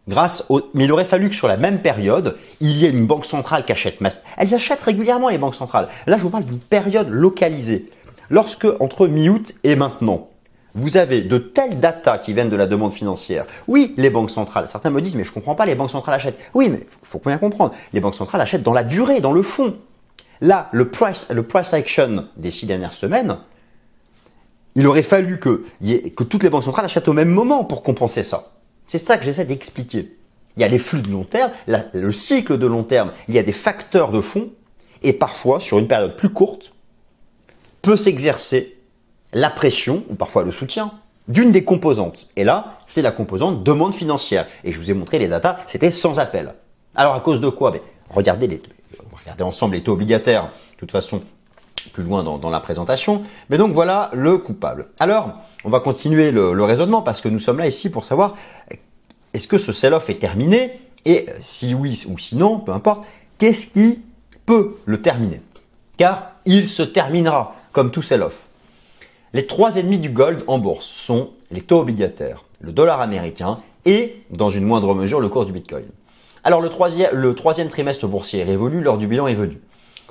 Grâce 0.07 0.45
au... 0.49 0.61
Mais 0.73 0.85
il 0.85 0.91
aurait 0.91 1.05
fallu 1.05 1.29
que 1.29 1.35
sur 1.35 1.47
la 1.47 1.57
même 1.57 1.81
période, 1.81 2.37
il 2.59 2.71
y 2.71 2.85
ait 2.85 2.89
une 2.89 3.05
banque 3.05 3.25
centrale 3.25 3.65
qui 3.65 3.71
achète. 3.71 3.99
Elles 4.37 4.53
achètent 4.53 4.81
régulièrement 4.81 5.29
les 5.29 5.37
banques 5.37 5.55
centrales. 5.55 5.87
Là, 6.07 6.17
je 6.17 6.23
vous 6.23 6.29
parle 6.29 6.45
d'une 6.45 6.59
période 6.59 7.09
localisée. 7.09 7.89
Lorsque, 8.29 8.67
entre 8.79 9.07
mi-août 9.07 9.53
et 9.63 9.75
maintenant, 9.75 10.29
vous 10.73 10.97
avez 10.97 11.21
de 11.21 11.37
telles 11.37 11.79
datas 11.79 12.17
qui 12.17 12.33
viennent 12.33 12.49
de 12.49 12.55
la 12.55 12.65
demande 12.65 12.93
financière. 12.93 13.45
Oui, 13.67 13.93
les 13.97 14.09
banques 14.09 14.31
centrales. 14.31 14.67
Certains 14.67 14.89
me 14.89 15.01
disent, 15.01 15.15
mais 15.15 15.23
je 15.23 15.31
comprends 15.31 15.55
pas, 15.55 15.65
les 15.65 15.75
banques 15.75 15.89
centrales 15.89 16.15
achètent. 16.15 16.39
Oui, 16.53 16.69
mais 16.69 16.87
faut 17.03 17.19
bien 17.19 17.37
comprendre. 17.37 17.73
Les 17.93 17.99
banques 17.99 18.15
centrales 18.15 18.41
achètent 18.41 18.63
dans 18.63 18.73
la 18.73 18.83
durée, 18.83 19.19
dans 19.19 19.33
le 19.33 19.41
fond. 19.41 19.75
Là, 20.39 20.69
le 20.71 20.89
price, 20.89 21.29
le 21.29 21.43
price 21.43 21.73
action 21.73 22.25
des 22.37 22.51
six 22.51 22.65
dernières 22.65 22.93
semaines, 22.93 23.37
il 24.75 24.87
aurait 24.87 25.03
fallu 25.03 25.39
que, 25.39 25.65
que 25.81 26.23
toutes 26.23 26.43
les 26.43 26.49
banques 26.49 26.63
centrales 26.63 26.85
achètent 26.85 27.09
au 27.09 27.13
même 27.13 27.29
moment 27.29 27.65
pour 27.65 27.83
compenser 27.83 28.23
ça. 28.23 28.50
C'est 28.91 28.97
ça 28.97 29.17
que 29.17 29.23
j'essaie 29.23 29.45
d'expliquer. 29.45 30.17
Il 30.57 30.61
y 30.61 30.65
a 30.65 30.67
les 30.67 30.77
flux 30.77 31.01
de 31.01 31.09
long 31.09 31.23
terme, 31.23 31.51
le 31.65 32.11
cycle 32.11 32.57
de 32.57 32.67
long 32.67 32.83
terme, 32.83 33.13
il 33.29 33.35
y 33.35 33.39
a 33.39 33.41
des 33.41 33.53
facteurs 33.53 34.11
de 34.11 34.19
fond, 34.19 34.49
et 35.01 35.13
parfois, 35.13 35.61
sur 35.61 35.79
une 35.79 35.87
période 35.87 36.17
plus 36.17 36.27
courte, 36.27 36.73
peut 37.81 37.95
s'exercer 37.95 38.77
la 39.31 39.49
pression, 39.49 40.03
ou 40.09 40.15
parfois 40.15 40.43
le 40.43 40.51
soutien, 40.51 40.91
d'une 41.29 41.53
des 41.53 41.63
composantes. 41.63 42.27
Et 42.35 42.43
là, 42.43 42.79
c'est 42.85 43.01
la 43.01 43.13
composante 43.13 43.63
demande 43.63 43.95
financière. 43.95 44.45
Et 44.65 44.73
je 44.73 44.77
vous 44.77 44.91
ai 44.91 44.93
montré 44.93 45.19
les 45.19 45.29
datas, 45.29 45.59
c'était 45.67 45.89
sans 45.89 46.19
appel. 46.19 46.53
Alors 46.93 47.15
à 47.15 47.21
cause 47.21 47.39
de 47.39 47.47
quoi? 47.47 47.73
Regardez, 48.09 48.47
les, 48.47 48.61
regardez 49.13 49.45
ensemble 49.45 49.75
les 49.75 49.83
taux 49.83 49.93
obligataires, 49.93 50.47
de 50.47 50.79
toute 50.79 50.91
façon, 50.91 51.21
plus 51.89 52.03
loin 52.03 52.23
dans, 52.23 52.49
la 52.49 52.59
présentation. 52.59 53.23
Mais 53.49 53.57
donc 53.57 53.71
voilà 53.71 54.09
le 54.13 54.37
coupable. 54.37 54.87
Alors, 54.99 55.33
on 55.63 55.69
va 55.69 55.79
continuer 55.79 56.31
le, 56.31 56.63
raisonnement 56.63 57.01
parce 57.01 57.21
que 57.21 57.29
nous 57.29 57.39
sommes 57.39 57.59
là 57.59 57.67
ici 57.67 57.89
pour 57.89 58.05
savoir 58.05 58.35
est-ce 59.33 59.47
que 59.47 59.57
ce 59.57 59.71
sell-off 59.71 60.09
est 60.09 60.19
terminé? 60.19 60.79
Et 61.05 61.27
si 61.39 61.73
oui 61.73 62.03
ou 62.07 62.17
sinon, 62.17 62.59
peu 62.59 62.71
importe, 62.71 63.03
qu'est-ce 63.37 63.67
qui 63.67 64.03
peut 64.45 64.77
le 64.85 65.01
terminer? 65.01 65.41
Car 65.97 66.33
il 66.45 66.67
se 66.67 66.83
terminera 66.83 67.55
comme 67.71 67.91
tout 67.91 68.01
sell-off. 68.01 68.45
Les 69.33 69.47
trois 69.47 69.77
ennemis 69.77 69.99
du 69.99 70.09
gold 70.09 70.43
en 70.47 70.59
bourse 70.59 70.85
sont 70.85 71.29
les 71.51 71.61
taux 71.61 71.79
obligataires, 71.79 72.43
le 72.59 72.71
dollar 72.71 72.99
américain 72.99 73.59
et, 73.85 74.23
dans 74.29 74.49
une 74.49 74.65
moindre 74.65 74.93
mesure, 74.93 75.19
le 75.19 75.29
cours 75.29 75.45
du 75.45 75.53
bitcoin. 75.53 75.85
Alors 76.43 76.59
le 76.59 76.69
troisième, 76.69 77.13
le 77.13 77.35
troisième 77.35 77.69
trimestre 77.69 78.07
boursier 78.07 78.41
est 78.41 78.43
révolu, 78.43 78.81
l'heure 78.81 78.97
du 78.97 79.07
bilan 79.07 79.27
est 79.27 79.35
venue. 79.35 79.61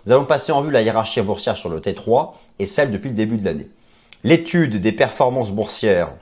Nous 0.06 0.12
allons 0.12 0.24
passer 0.24 0.52
en 0.52 0.62
vue 0.62 0.70
la 0.70 0.82
hiérarchie 0.82 1.20
boursière 1.20 1.56
sur 1.56 1.68
le 1.68 1.80
T3 1.80 2.32
et 2.58 2.66
celle 2.66 2.90
depuis 2.90 3.10
le 3.10 3.14
début 3.14 3.36
de 3.36 3.44
l'année. 3.44 3.68
L'étude 4.24 4.80
des 4.80 4.92
performances 4.92 5.50
boursières 5.50 6.12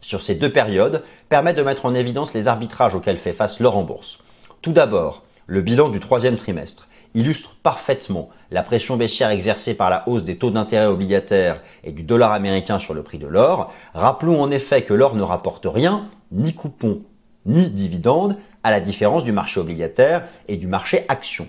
sur 0.00 0.22
ces 0.22 0.34
deux 0.34 0.50
périodes 0.50 1.02
permet 1.28 1.54
de 1.54 1.62
mettre 1.62 1.86
en 1.86 1.94
évidence 1.94 2.34
les 2.34 2.48
arbitrages 2.48 2.94
auxquels 2.94 3.16
fait 3.16 3.32
face 3.32 3.60
l'or 3.60 3.76
en 3.76 3.82
bourse. 3.82 4.18
Tout 4.62 4.72
d'abord, 4.72 5.22
le 5.46 5.60
bilan 5.60 5.88
du 5.88 6.00
troisième 6.00 6.36
trimestre 6.36 6.88
illustre 7.14 7.56
parfaitement 7.62 8.28
la 8.50 8.62
pression 8.62 8.96
baissière 8.96 9.30
exercée 9.30 9.74
par 9.74 9.90
la 9.90 10.08
hausse 10.08 10.24
des 10.24 10.36
taux 10.36 10.50
d'intérêt 10.50 10.86
obligataires 10.86 11.60
et 11.84 11.92
du 11.92 12.02
dollar 12.02 12.32
américain 12.32 12.78
sur 12.78 12.94
le 12.94 13.02
prix 13.02 13.18
de 13.18 13.26
l'or. 13.26 13.72
Rappelons 13.94 14.40
en 14.40 14.50
effet 14.50 14.82
que 14.82 14.94
l'or 14.94 15.14
ne 15.14 15.22
rapporte 15.22 15.66
rien, 15.68 16.08
ni 16.32 16.54
coupon, 16.54 17.02
ni 17.46 17.70
dividende, 17.70 18.36
à 18.62 18.70
la 18.70 18.80
différence 18.80 19.24
du 19.24 19.32
marché 19.32 19.58
obligataire 19.60 20.24
et 20.48 20.56
du 20.56 20.66
marché 20.66 21.04
action. 21.08 21.48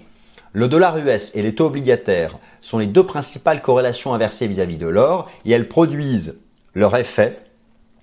Le 0.53 0.67
dollar 0.67 0.98
US 0.98 1.34
et 1.34 1.41
les 1.41 1.55
taux 1.55 1.67
obligataires 1.67 2.38
sont 2.60 2.77
les 2.77 2.88
deux 2.88 3.05
principales 3.05 3.62
corrélations 3.62 4.13
inversées 4.13 4.48
vis-à-vis 4.48 4.77
de 4.77 4.88
l'or 4.88 5.31
et 5.46 5.51
elles 5.51 5.70
produisent 5.70 6.41
leur 6.74 6.98
effet 6.98 7.39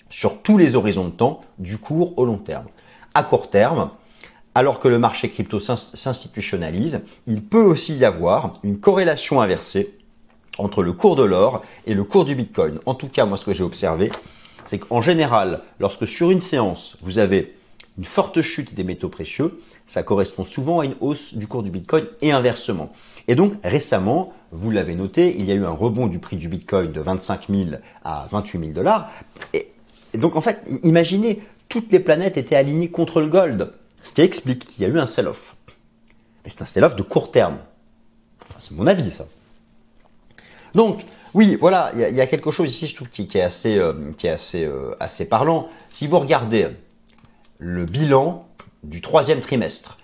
sur 0.09 0.41
tous 0.41 0.57
les 0.57 0.75
horizons 0.75 1.05
de 1.05 1.11
temps 1.11 1.43
du 1.59 1.77
court 1.77 2.19
au 2.19 2.25
long 2.25 2.39
terme. 2.39 2.65
À 3.13 3.23
court 3.23 3.51
terme, 3.51 3.91
alors 4.55 4.81
que 4.81 4.89
le 4.89 4.99
marché 4.99 5.29
crypto 5.29 5.59
s'institutionnalise, 5.59 7.03
il 7.27 7.45
peut 7.45 7.63
aussi 7.63 7.95
y 7.95 8.07
avoir 8.07 8.55
une 8.63 8.81
corrélation 8.81 9.43
inversée 9.43 9.99
entre 10.57 10.83
le 10.83 10.95
cours 10.95 11.17
de 11.17 11.25
l'or 11.25 11.63
et 11.87 11.93
le 11.93 12.03
cours 12.03 12.25
du 12.25 12.35
Bitcoin. 12.35 12.81
En 12.87 12.95
tout 12.95 13.09
cas, 13.09 13.27
moi, 13.27 13.37
ce 13.37 13.45
que 13.45 13.53
j'ai 13.53 13.63
observé, 13.63 14.11
c'est 14.65 14.79
qu'en 14.79 15.03
général, 15.03 15.61
lorsque 15.81 16.07
sur 16.07 16.31
une 16.31 16.41
séance, 16.41 16.97
vous 17.03 17.19
avez 17.19 17.58
une 17.99 18.05
forte 18.05 18.41
chute 18.43 18.75
des 18.75 18.85
métaux 18.85 19.09
précieux, 19.09 19.61
ça 19.87 20.05
correspond 20.05 20.45
souvent 20.45 20.81
à 20.81 20.85
une 20.85 20.95
hausse 21.01 21.35
du 21.35 21.49
cours 21.49 21.65
du 21.65 21.71
Bitcoin 21.71 22.07
et 22.23 22.31
inversement. 22.31 22.93
Et 23.27 23.35
donc 23.35 23.55
récemment, 23.65 24.33
vous 24.53 24.71
l'avez 24.71 24.95
noté, 24.95 25.35
il 25.37 25.45
y 25.45 25.51
a 25.51 25.55
eu 25.55 25.65
un 25.65 25.71
rebond 25.71 26.07
du 26.07 26.21
prix 26.21 26.37
du 26.37 26.49
Bitcoin 26.49 26.93
de 26.93 27.01
25 27.01 27.49
000 27.51 27.71
à 28.05 28.29
28 28.31 28.59
000 28.61 28.73
dollars. 28.73 29.11
Et, 29.53 29.73
donc 30.15 30.37
en 30.37 30.41
fait, 30.41 30.63
imaginez, 30.85 31.43
toutes 31.69 31.91
les 31.91 31.99
planètes 31.99 32.37
étaient 32.37 32.57
alignées 32.57 32.91
contre 32.91 33.21
le 33.21 33.27
gold. 33.27 33.73
Ce 34.05 34.13
qui 34.13 34.23
explique 34.23 34.65
qu'il 34.67 34.83
y 34.83 34.87
a 34.87 34.89
eu 34.89 34.99
un 35.01 35.07
sell-off. 35.07 35.57
Mais 36.45 36.51
c'est 36.51 36.63
un 36.63 36.67
sell-off 36.67 36.95
de 36.95 37.03
court 37.03 37.33
terme. 37.33 37.59
c'est 38.61 38.75
mon 38.75 38.87
avis 38.87 39.11
ça. 39.11 39.27
Donc, 40.75 41.05
oui, 41.35 41.57
voilà, 41.57 41.91
il 41.95 42.15
y, 42.15 42.21
a 42.21 42.27
quelque 42.27 42.51
chose 42.51 42.71
ici, 42.71 42.87
je 42.87 42.95
trouve, 42.95 43.09
qui, 43.09 43.23
est 43.23 43.41
assez, 43.41 43.77
euh, 43.79 43.93
qui 44.17 44.27
est 44.27 44.31
assez, 44.31 44.65
euh, 44.65 44.95
assez 45.01 45.25
parlant. 45.25 45.69
Si 45.91 46.07
vous 46.07 46.19
regardez 46.19 46.69
le 47.59 47.85
bilan 47.85 48.47
du 48.85 49.01
troisième 49.01 49.41
trimestre. 49.41 49.99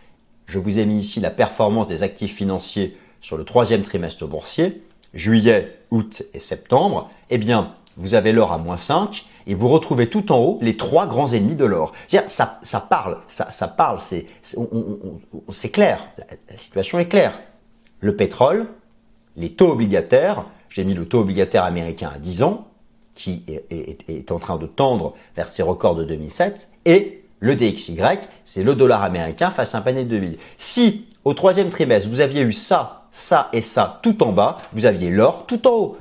Je 0.46 0.58
vous 0.58 0.78
ai 0.78 0.84
mis 0.84 0.98
ici 0.98 1.20
la 1.20 1.30
performance 1.30 1.86
des 1.86 2.02
actifs 2.02 2.34
financiers 2.34 2.98
sur 3.20 3.36
le 3.36 3.44
troisième 3.44 3.82
trimestre 3.82 4.26
boursier, 4.26 4.82
juillet, 5.14 5.78
août 5.90 6.22
et 6.34 6.40
septembre. 6.40 7.10
Eh 7.30 7.38
bien, 7.38 7.74
vous 7.96 8.14
avez 8.14 8.32
l'or 8.32 8.52
à 8.52 8.58
moins 8.58 8.76
5 8.76 9.24
et 9.46 9.54
vous 9.54 9.68
retrouvez 9.68 10.08
tout 10.08 10.32
en 10.32 10.38
haut 10.38 10.58
les 10.60 10.76
trois 10.76 11.06
grands 11.06 11.32
ennemis 11.32 11.54
de 11.54 11.64
l'or. 11.64 11.92
Ça, 12.26 12.58
ça 12.62 12.80
parle, 12.80 13.18
ça, 13.28 13.50
ça 13.50 13.68
parle, 13.68 13.98
c'est, 14.00 14.26
clair, 15.70 16.06
la, 16.18 16.58
situation 16.58 16.98
est 16.98 17.08
claire. 17.08 17.40
Le 18.00 18.16
pétrole, 18.16 18.66
les 19.36 19.52
taux 19.52 19.70
obligataires, 19.70 20.44
j'ai 20.68 20.84
mis 20.84 20.94
le 20.94 21.06
taux 21.06 21.20
obligataire 21.20 21.64
américain 21.64 22.10
à 22.14 22.18
10 22.18 22.42
ans, 22.42 22.68
qui 23.14 23.44
est, 23.46 24.10
est 24.10 24.32
en 24.32 24.40
train 24.40 24.56
de 24.56 24.66
tendre 24.66 25.14
vers 25.36 25.46
ses 25.46 25.62
records 25.62 25.94
de 25.94 26.04
2007, 26.04 26.70
et 26.84 27.23
le 27.44 27.56
DXY, 27.56 28.00
c'est 28.42 28.62
le 28.62 28.74
dollar 28.74 29.02
américain 29.02 29.50
face 29.50 29.74
à 29.74 29.78
un 29.78 29.80
panier 29.82 30.04
de 30.04 30.08
devises. 30.08 30.38
Si 30.56 31.04
au 31.24 31.34
troisième 31.34 31.68
trimestre, 31.68 32.08
vous 32.08 32.20
aviez 32.20 32.40
eu 32.40 32.54
ça, 32.54 33.04
ça 33.12 33.50
et 33.52 33.60
ça 33.60 34.00
tout 34.02 34.22
en 34.22 34.32
bas, 34.32 34.56
vous 34.72 34.86
aviez 34.86 35.10
l'or 35.10 35.44
tout 35.46 35.68
en 35.68 35.72
haut. 35.72 35.98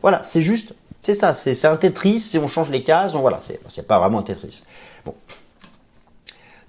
Voilà, 0.00 0.22
c'est 0.22 0.40
juste, 0.40 0.74
c'est 1.02 1.12
ça, 1.12 1.34
c'est 1.34 1.66
un 1.66 1.76
Tetris, 1.76 2.20
si 2.20 2.38
on 2.38 2.48
change 2.48 2.70
les 2.70 2.82
cases, 2.82 3.12
voilà, 3.12 3.38
c'est 3.40 3.86
pas 3.86 3.98
vraiment 3.98 4.20
un 4.20 4.22
Tetris. 4.22 4.64
Bon. 5.04 5.14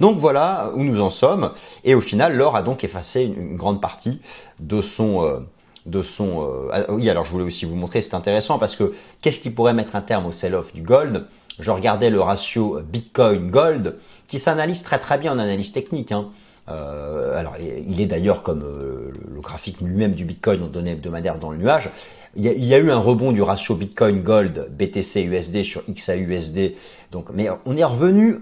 Donc 0.02 0.18
voilà 0.18 0.72
où 0.74 0.84
nous 0.84 1.00
en 1.00 1.10
sommes. 1.10 1.54
Et 1.86 1.96
au 1.96 2.02
final, 2.02 2.36
l'or 2.36 2.58
a 2.58 2.62
donc 2.62 2.84
effacé 2.84 3.24
une, 3.24 3.56
grande 3.56 3.80
partie 3.80 4.20
de 4.60 4.82
son... 4.82 5.24
Euh, 5.24 5.40
de 5.86 6.02
son 6.02 6.44
euh, 6.44 6.70
ah, 6.72 6.92
oui, 6.94 7.10
alors 7.10 7.26
je 7.26 7.32
voulais 7.32 7.44
aussi 7.44 7.66
vous 7.66 7.76
montrer, 7.76 8.02
c'est 8.02 8.14
intéressant 8.14 8.58
parce 8.58 8.78
que 8.78 8.94
qu'est-ce 9.22 9.42
qui 9.42 9.50
pourrait 9.50 9.74
mettre 9.74 9.98
un 9.98 10.02
terme 10.02 10.26
au 10.26 10.32
sell-off 10.32 10.74
du 10.74 10.82
gold? 10.82 11.26
Je 11.60 11.72
regardais 11.72 12.10
le 12.10 12.22
ratio 12.22 12.80
Bitcoin-Gold, 12.82 13.96
qui 14.28 14.40
s'analyse 14.40 14.84
très 14.84 15.00
très 15.00 15.18
bien 15.18 15.34
en 15.34 15.40
analyse 15.40 15.72
technique. 15.72 16.12
Hein. 16.12 16.30
Euh, 16.70 17.38
alors, 17.38 17.56
il 17.60 18.00
est 18.02 18.06
d'ailleurs 18.06 18.44
comme 18.44 18.64
euh, 18.64 19.12
le 19.34 19.42
graphique 19.42 19.82
lui-même 19.82 20.14
du 20.14 20.26
Bitcoin 20.26 20.64
en 20.64 20.68
données 20.68 20.92
hebdomadaires 20.92 21.38
dans 21.38 21.52
le 21.52 21.58
nuage. 21.58 21.90
Il 22.36 22.44
y, 22.44 22.74
a, 22.74 22.80
eu 22.80 22.90
un 22.90 22.98
rebond 22.98 23.32
du 23.32 23.44
ratio 23.44 23.76
Bitcoin-Gold, 23.76 24.70
BTC-USD 24.72 25.64
sur 25.64 25.84
XAUSD. 25.88 26.74
Donc, 27.12 27.28
mais 27.32 27.48
on 27.68 27.78
est 27.78 27.84
revenu 27.84 28.40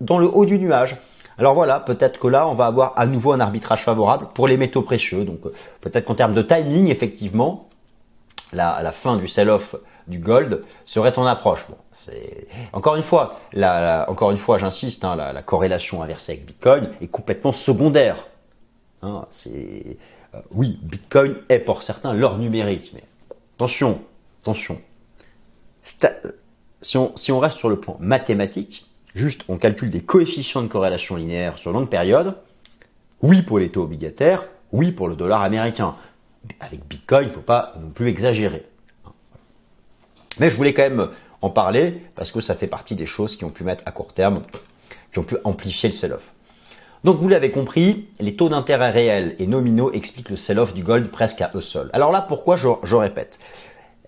dans 0.00 0.18
le 0.18 0.26
haut 0.26 0.44
du 0.44 0.56
nuage. 0.56 0.96
Alors 1.36 1.54
voilà, 1.54 1.80
peut-être 1.80 2.20
que 2.20 2.28
là, 2.28 2.46
on 2.46 2.54
va 2.54 2.66
avoir 2.66 2.92
à 2.96 3.06
nouveau 3.06 3.32
un 3.32 3.40
arbitrage 3.40 3.82
favorable 3.82 4.28
pour 4.34 4.46
les 4.46 4.56
métaux 4.56 4.82
précieux. 4.82 5.24
Donc, 5.24 5.40
euh, 5.46 5.52
peut-être 5.80 6.04
qu'en 6.04 6.14
termes 6.14 6.34
de 6.34 6.42
timing, 6.42 6.86
effectivement, 6.90 7.68
la 8.52 8.92
fin 8.92 9.16
du 9.16 9.26
sell-off 9.26 9.74
du 10.06 10.18
gold 10.18 10.62
serait 10.84 11.18
en 11.18 11.26
approche. 11.26 11.66
C'est 11.92 12.46
encore 12.72 12.96
une 12.96 13.02
fois, 13.02 13.40
encore 14.08 14.30
une 14.30 14.36
fois, 14.36 14.58
j'insiste, 14.58 15.04
hein, 15.04 15.16
la, 15.16 15.42
corrélation 15.42 16.02
inversée 16.02 16.32
avec 16.32 16.46
Bitcoin 16.46 16.90
est 17.00 17.08
complètement 17.08 17.52
secondaire. 17.52 18.26
Hein, 19.02 19.26
c'est 19.30 19.96
euh, 20.34 20.40
oui, 20.50 20.78
Bitcoin 20.82 21.36
est 21.48 21.60
pour 21.60 21.82
certains 21.82 22.12
l'or 22.12 22.38
numérique, 22.38 22.92
mais 22.94 23.04
attention, 23.56 24.02
attention. 24.42 24.80
si 25.82 26.96
on, 26.96 27.38
reste 27.38 27.58
sur 27.58 27.68
le 27.68 27.78
point 27.78 27.96
mathématique, 28.00 28.86
juste 29.14 29.44
on 29.48 29.58
calcule 29.58 29.90
des 29.90 30.02
coefficients 30.02 30.62
de 30.62 30.68
corrélation 30.68 31.16
linéaire 31.16 31.58
sur 31.58 31.72
longue 31.72 31.88
période, 31.88 32.36
oui 33.22 33.42
pour 33.42 33.58
les 33.58 33.70
taux 33.70 33.82
obligataires, 33.82 34.46
oui 34.72 34.92
pour 34.92 35.08
le 35.08 35.16
dollar 35.16 35.42
américain. 35.42 35.94
avec 36.60 36.86
Bitcoin, 36.86 37.24
il 37.24 37.28
ne 37.28 37.32
faut 37.32 37.40
pas 37.40 37.74
non 37.80 37.90
plus 37.90 38.08
exagérer. 38.08 38.66
Mais 40.38 40.50
je 40.50 40.56
voulais 40.56 40.74
quand 40.74 40.82
même 40.82 41.08
en 41.42 41.50
parler 41.50 42.00
parce 42.14 42.32
que 42.32 42.40
ça 42.40 42.54
fait 42.54 42.66
partie 42.66 42.94
des 42.94 43.06
choses 43.06 43.36
qui 43.36 43.44
ont 43.44 43.50
pu 43.50 43.64
mettre 43.64 43.84
à 43.86 43.92
court 43.92 44.12
terme, 44.12 44.42
qui 45.12 45.18
ont 45.18 45.24
pu 45.24 45.36
amplifier 45.44 45.88
le 45.88 45.94
sell-off. 45.94 46.22
Donc 47.04 47.20
vous 47.20 47.28
l'avez 47.28 47.50
compris, 47.50 48.08
les 48.18 48.34
taux 48.34 48.48
d'intérêt 48.48 48.90
réels 48.90 49.36
et 49.38 49.46
nominaux 49.46 49.92
expliquent 49.92 50.30
le 50.30 50.36
sell-off 50.36 50.72
du 50.72 50.82
gold 50.82 51.10
presque 51.10 51.42
à 51.42 51.50
eux 51.54 51.60
seuls. 51.60 51.90
Alors 51.92 52.10
là, 52.10 52.22
pourquoi 52.22 52.56
je, 52.56 52.96
répète? 52.96 53.38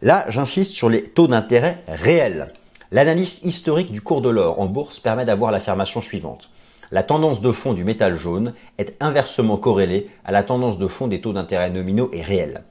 Là, 0.01 0.25
j'insiste 0.29 0.73
sur 0.73 0.89
les 0.89 1.03
taux 1.03 1.29
d'intérêt 1.29 1.83
réels. 1.89 2.55
L'analyse 2.91 3.41
historique 3.45 3.93
du 3.93 4.01
cours 4.01 4.23
de 4.23 4.31
l'or 4.31 4.61
en 4.61 4.67
bourse 4.67 4.99
permet 4.99 5.27
d'avoir 5.27 5.53
l'affirmation 5.53 6.01
suivante. 6.01 6.49
La 6.91 7.03
tendance 7.03 7.43
de 7.43 7.53
fond 7.53 7.75
du 7.75 7.85
métal 7.85 8.17
jaune 8.17 8.55
est 8.79 8.97
inversement 9.01 9.59
corrélée 9.59 10.09
à 10.25 10.33
la 10.33 10.43
tendance 10.43 10.79
de 10.79 10.87
fond 10.87 11.07
des 11.07 11.21
taux 11.21 11.35
d'intérêt 11.35 11.69
nominaux 11.69 12.09
et 12.15 12.23
réels. 12.23 12.63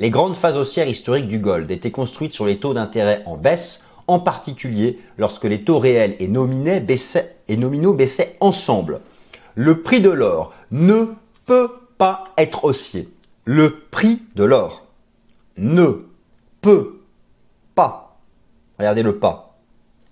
Les 0.00 0.08
grandes 0.08 0.34
phases 0.34 0.56
haussières 0.56 0.88
historiques 0.88 1.28
du 1.28 1.38
gold 1.38 1.70
étaient 1.70 1.90
construites 1.90 2.32
sur 2.32 2.46
les 2.46 2.58
taux 2.58 2.72
d'intérêt 2.72 3.22
en 3.26 3.36
baisse, 3.36 3.84
en 4.06 4.18
particulier 4.18 4.98
lorsque 5.18 5.44
les 5.44 5.62
taux 5.62 5.78
réels 5.78 6.16
et, 6.18 6.26
nominaux 6.26 7.92
baissaient 7.92 8.36
ensemble. 8.40 9.00
Le 9.54 9.82
prix 9.82 10.00
de 10.00 10.08
l'or 10.08 10.54
ne 10.70 11.04
peut 11.44 11.68
pas 11.98 12.24
être 12.38 12.64
haussier. 12.64 13.10
Le 13.44 13.78
prix 13.90 14.22
de 14.36 14.44
l'or 14.44 14.86
ne 15.58 16.06
peut 16.62 17.02
pas, 17.74 18.16
regardez 18.78 19.02
le 19.02 19.18
pas, 19.18 19.58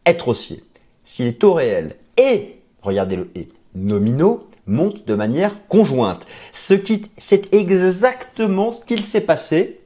être 0.05 0.29
haussier. 0.29 0.63
Si 1.03 1.23
les 1.23 1.35
taux 1.35 1.55
réels 1.55 1.97
et, 2.19 2.61
regardez 2.83 3.17
le 3.17 3.31
et, 3.35 3.49
nominaux 3.75 4.48
montent 4.69 5.07
de 5.07 5.15
manière 5.15 5.67
conjointe. 5.67 6.27
Ce 6.53 6.75
qui, 6.75 7.11
c'est 7.17 7.53
exactement 7.55 8.71
ce 8.71 8.85
qu'il 8.85 9.05
s'est 9.05 9.23
passé 9.23 9.81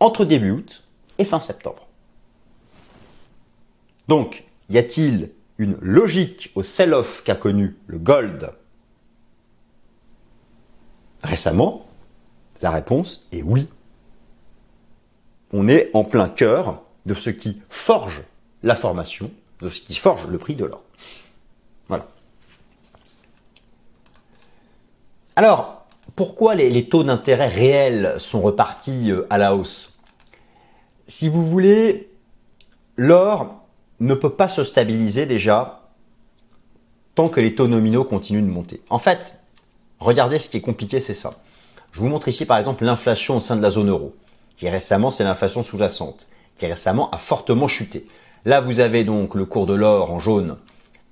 entre 0.00 0.24
début 0.24 0.50
août 0.50 0.82
et 1.18 1.24
fin 1.24 1.38
septembre. 1.38 1.86
Donc, 4.08 4.44
y 4.68 4.78
a-t-il 4.78 5.30
une 5.58 5.76
logique 5.80 6.52
au 6.54 6.62
sell-off 6.62 7.22
qu'a 7.24 7.34
connu 7.34 7.76
le 7.86 7.98
gold 7.98 8.52
récemment? 11.22 11.86
La 12.62 12.70
réponse 12.70 13.26
est 13.32 13.42
oui. 13.42 13.68
On 15.52 15.68
est 15.68 15.90
en 15.94 16.04
plein 16.04 16.28
cœur 16.28 16.82
de 17.04 17.14
ce 17.14 17.30
qui 17.30 17.62
forge 17.68 18.22
la 18.62 18.74
formation, 18.74 19.30
de 19.60 19.68
ce 19.68 19.80
qui 19.80 19.94
forge 19.94 20.26
le 20.26 20.38
prix 20.38 20.56
de 20.56 20.64
l'or. 20.64 20.82
Voilà. 21.88 22.08
Alors, 25.36 25.84
pourquoi 26.14 26.54
les, 26.54 26.88
taux 26.88 27.04
d'intérêt 27.04 27.48
réels 27.48 28.14
sont 28.18 28.40
repartis 28.40 29.10
euh, 29.10 29.26
à 29.28 29.36
la 29.36 29.54
hausse? 29.54 29.98
Si 31.08 31.28
vous 31.28 31.44
voulez, 31.44 32.10
l'or 32.96 33.62
ne 34.00 34.14
peut 34.14 34.30
pas 34.30 34.48
se 34.48 34.64
stabiliser 34.64 35.26
déjà 35.26 35.82
tant 37.14 37.28
que 37.28 37.40
les 37.40 37.54
taux 37.54 37.68
nominaux 37.68 38.04
continuent 38.04 38.46
de 38.46 38.50
monter. 38.50 38.82
En 38.90 38.98
fait, 38.98 39.38
regardez 39.98 40.38
ce 40.38 40.48
qui 40.48 40.56
est 40.56 40.62
compliqué, 40.62 41.00
c'est 41.00 41.14
ça. 41.14 41.34
Je 41.92 42.00
vous 42.00 42.08
montre 42.08 42.28
ici 42.28 42.44
par 42.44 42.58
exemple 42.58 42.84
l'inflation 42.84 43.38
au 43.38 43.40
sein 43.40 43.56
de 43.56 43.62
la 43.62 43.70
zone 43.70 43.90
euro, 43.90 44.14
qui 44.56 44.68
récemment 44.68 45.10
c'est 45.10 45.24
l'inflation 45.24 45.62
sous-jacente, 45.62 46.28
qui 46.56 46.66
récemment 46.66 47.10
a 47.10 47.18
fortement 47.18 47.68
chuté. 47.68 48.06
Là, 48.44 48.60
vous 48.60 48.80
avez 48.80 49.04
donc 49.04 49.34
le 49.34 49.44
cours 49.44 49.66
de 49.66 49.74
l'or 49.74 50.10
en 50.10 50.18
jaune, 50.18 50.56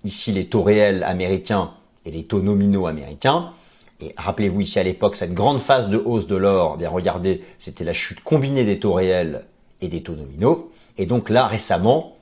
ici 0.04 0.32
les 0.32 0.46
taux 0.46 0.62
réels 0.62 1.02
américains 1.04 1.72
et 2.04 2.10
les 2.10 2.24
taux 2.24 2.40
nominaux 2.40 2.86
américains. 2.86 3.52
Et 4.00 4.14
rappelez-vous 4.16 4.60
ici 4.60 4.78
à 4.78 4.82
l'époque, 4.82 5.16
cette 5.16 5.34
grande 5.34 5.60
phase 5.60 5.88
de 5.88 5.96
hausse 5.96 6.26
de 6.26 6.36
l'or, 6.36 6.74
eh 6.74 6.78
bien 6.78 6.90
regardez, 6.90 7.42
c'était 7.58 7.84
la 7.84 7.92
chute 7.92 8.20
combinée 8.20 8.64
des 8.64 8.78
taux 8.78 8.92
réels 8.92 9.44
et 9.80 9.88
des 9.88 10.02
taux 10.02 10.14
nominaux. 10.14 10.70
Et 10.98 11.06
donc 11.06 11.30
là, 11.30 11.46
récemment, 11.46 12.14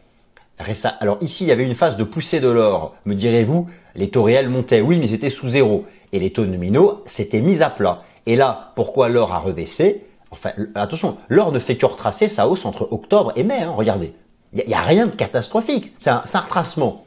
alors 1.01 1.19
ici, 1.21 1.45
il 1.45 1.49
y 1.49 1.53
avait 1.53 1.65
une 1.65 1.75
phase 1.75 1.97
de 1.97 2.05
poussée 2.05 2.41
de 2.41 2.49
l'or. 2.49 2.95
Me 3.05 3.15
direz-vous, 3.15 3.69
les 3.95 4.11
taux 4.11 4.23
réels 4.23 4.49
montaient. 4.49 4.81
Oui, 4.81 4.99
mais 4.99 5.09
c'était 5.09 5.31
sous 5.31 5.49
zéro. 5.49 5.87
Et 6.13 6.19
les 6.19 6.31
taux 6.31 6.47
nominaux 6.47 7.03
s'étaient 7.07 7.41
mis 7.41 7.63
à 7.63 7.71
plat. 7.71 8.03
Et 8.27 8.37
là, 8.37 8.73
pourquoi 8.77 9.09
l'or 9.09 9.33
a 9.33 9.39
rebaissé? 9.39 10.05
Enfin, 10.31 10.53
attention, 10.75 11.19
l'or 11.29 11.53
ne 11.53 11.59
fait 11.59 11.77
que 11.77 11.87
retracer 11.87 12.29
sa 12.29 12.49
hausse 12.49 12.65
entre 12.65 12.89
octobre 12.91 13.33
et 13.37 13.45
mai. 13.45 13.63
Hein, 13.63 13.73
regardez, 13.77 14.15
il 14.53 14.65
n'y 14.67 14.75
a, 14.75 14.81
rien 14.81 15.07
de 15.07 15.15
catastrophique. 15.15 15.95
C'est 15.99 16.11
un, 16.11 16.23
retracement. 16.41 17.05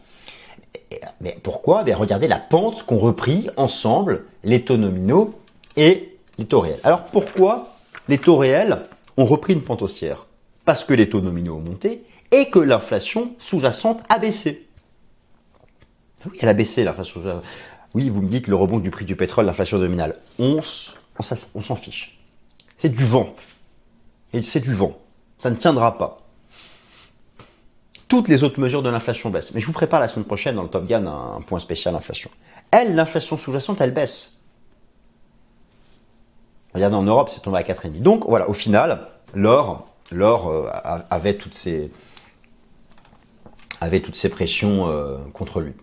Mais 1.21 1.38
pourquoi 1.41 1.84
ben, 1.84 1.95
Regardez 1.95 2.28
la 2.28 2.39
pente 2.39 2.84
qu'ont 2.84 2.98
repris 2.98 3.50
ensemble 3.58 4.26
les 4.43 4.63
taux 4.63 4.78
nominaux 4.78 5.34
et 5.78 6.17
les 6.38 6.45
taux 6.45 6.60
réels. 6.62 6.80
Alors 6.84 7.06
pourquoi 7.06 7.76
les 8.08 8.17
taux 8.17 8.38
réels 8.38 8.88
ont 9.17 9.26
repris 9.26 9.54
une 9.54 9.63
pente 9.63 9.82
haussière? 9.82 10.26
Parce 10.65 10.84
que 10.84 10.93
les 10.93 11.10
taux 11.10 11.21
nominaux 11.21 11.56
ont 11.56 11.62
monté 11.62 12.04
et 12.32 12.50
que 12.50 12.60
l'inflation 12.60 13.34
sous-jacente 13.39 14.02
a 14.10 14.19
baissé. 14.19 14.67
Oui, 16.26 16.38
elle 16.41 16.50
a 16.50 16.54
baissé 16.54 16.84
l'inflation 16.84 17.21
sous-jacente. 17.21 17.43
Oui, 17.93 18.10
vous 18.10 18.21
me 18.21 18.28
dites 18.28 18.48
le 18.48 18.56
rebond 18.56 18.80
du 18.80 18.91
prix 18.91 19.06
du 19.06 19.15
pétrole, 19.15 19.45
l'inflation 19.45 19.78
nominale. 19.78 20.17
On 20.39 20.60
s'en 20.62 21.76
fiche. 21.76 22.19
C'est 22.78 22.89
du 22.89 23.06
vent. 23.06 23.34
Et 24.34 24.41
c'est 24.41 24.60
du 24.60 24.74
vent. 24.74 24.98
Ça 25.38 25.50
ne 25.50 25.56
tiendra 25.56 25.98
pas. 25.98 26.24
Toutes 28.07 28.27
les 28.27 28.43
autres 28.43 28.59
mesures 28.59 28.83
de 28.83 28.89
l'inflation 28.89 29.29
baissent. 29.29 29.53
Mais 29.53 29.59
je 29.59 29.65
vous 29.65 29.73
prépare 29.73 29.99
la 29.99 30.07
semaine 30.07 30.25
prochaine 30.25 30.55
dans 30.55 30.63
le 30.63 30.69
Top 30.69 30.85
Gun 30.85 31.07
un 31.07 31.41
point 31.41 31.59
spécial 31.59 31.95
inflation. 31.95 32.29
Elle, 32.71 32.95
l'inflation 32.95 33.37
sous-jacente, 33.37 33.81
elle 33.81 33.93
baisse. 33.93 34.41
Regardez, 36.73 36.95
en 36.95 37.03
Europe, 37.03 37.29
c'est 37.29 37.41
tombé 37.41 37.57
à 37.57 37.63
4,5. 37.63 38.01
Donc 38.01 38.25
voilà, 38.27 38.49
au 38.49 38.53
final, 38.53 39.07
l'or, 39.33 39.87
euh, 40.13 40.69
avait 41.09 41.35
toutes 41.35 41.55
ces, 41.55 41.89
avait 43.81 44.01
toutes 44.01 44.29
pressions 44.29 44.89
euh, 44.89 45.17
contre 45.33 45.61
lui. 45.61 45.73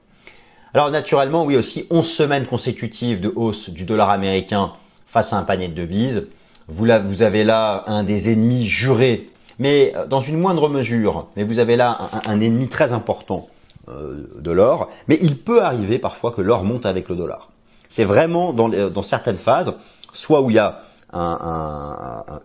Alors 0.74 0.90
naturellement, 0.90 1.44
oui 1.44 1.56
aussi, 1.56 1.86
11 1.90 2.08
semaines 2.08 2.46
consécutives 2.46 3.20
de 3.20 3.32
hausse 3.34 3.70
du 3.70 3.84
dollar 3.84 4.10
américain 4.10 4.72
face 5.06 5.32
à 5.32 5.38
un 5.38 5.42
panier 5.42 5.68
de 5.68 5.74
devises. 5.74 6.28
Vous, 6.68 6.86
vous 7.04 7.22
avez 7.22 7.44
là 7.44 7.84
un 7.86 8.04
des 8.04 8.32
ennemis 8.32 8.66
jurés, 8.66 9.26
mais 9.58 9.92
euh, 9.96 10.06
dans 10.06 10.20
une 10.20 10.38
moindre 10.38 10.68
mesure. 10.68 11.28
Mais 11.36 11.44
vous 11.44 11.58
avez 11.58 11.76
là 11.76 11.98
un, 12.26 12.40
ennemi 12.40 12.68
très 12.68 12.92
important 12.92 13.48
euh, 13.88 14.26
de 14.38 14.50
l'or. 14.50 14.88
Mais 15.08 15.18
il 15.20 15.38
peut 15.38 15.62
arriver 15.62 15.98
parfois 15.98 16.32
que 16.32 16.40
l'or 16.40 16.64
monte 16.64 16.86
avec 16.86 17.08
le 17.08 17.16
dollar. 17.16 17.50
C'est 17.88 18.04
vraiment 18.04 18.52
dans, 18.52 19.02
certaines 19.02 19.36
phases, 19.36 19.74
soit 20.14 20.40
où 20.40 20.50
il 20.50 20.56
y 20.56 20.58
a 20.58 20.80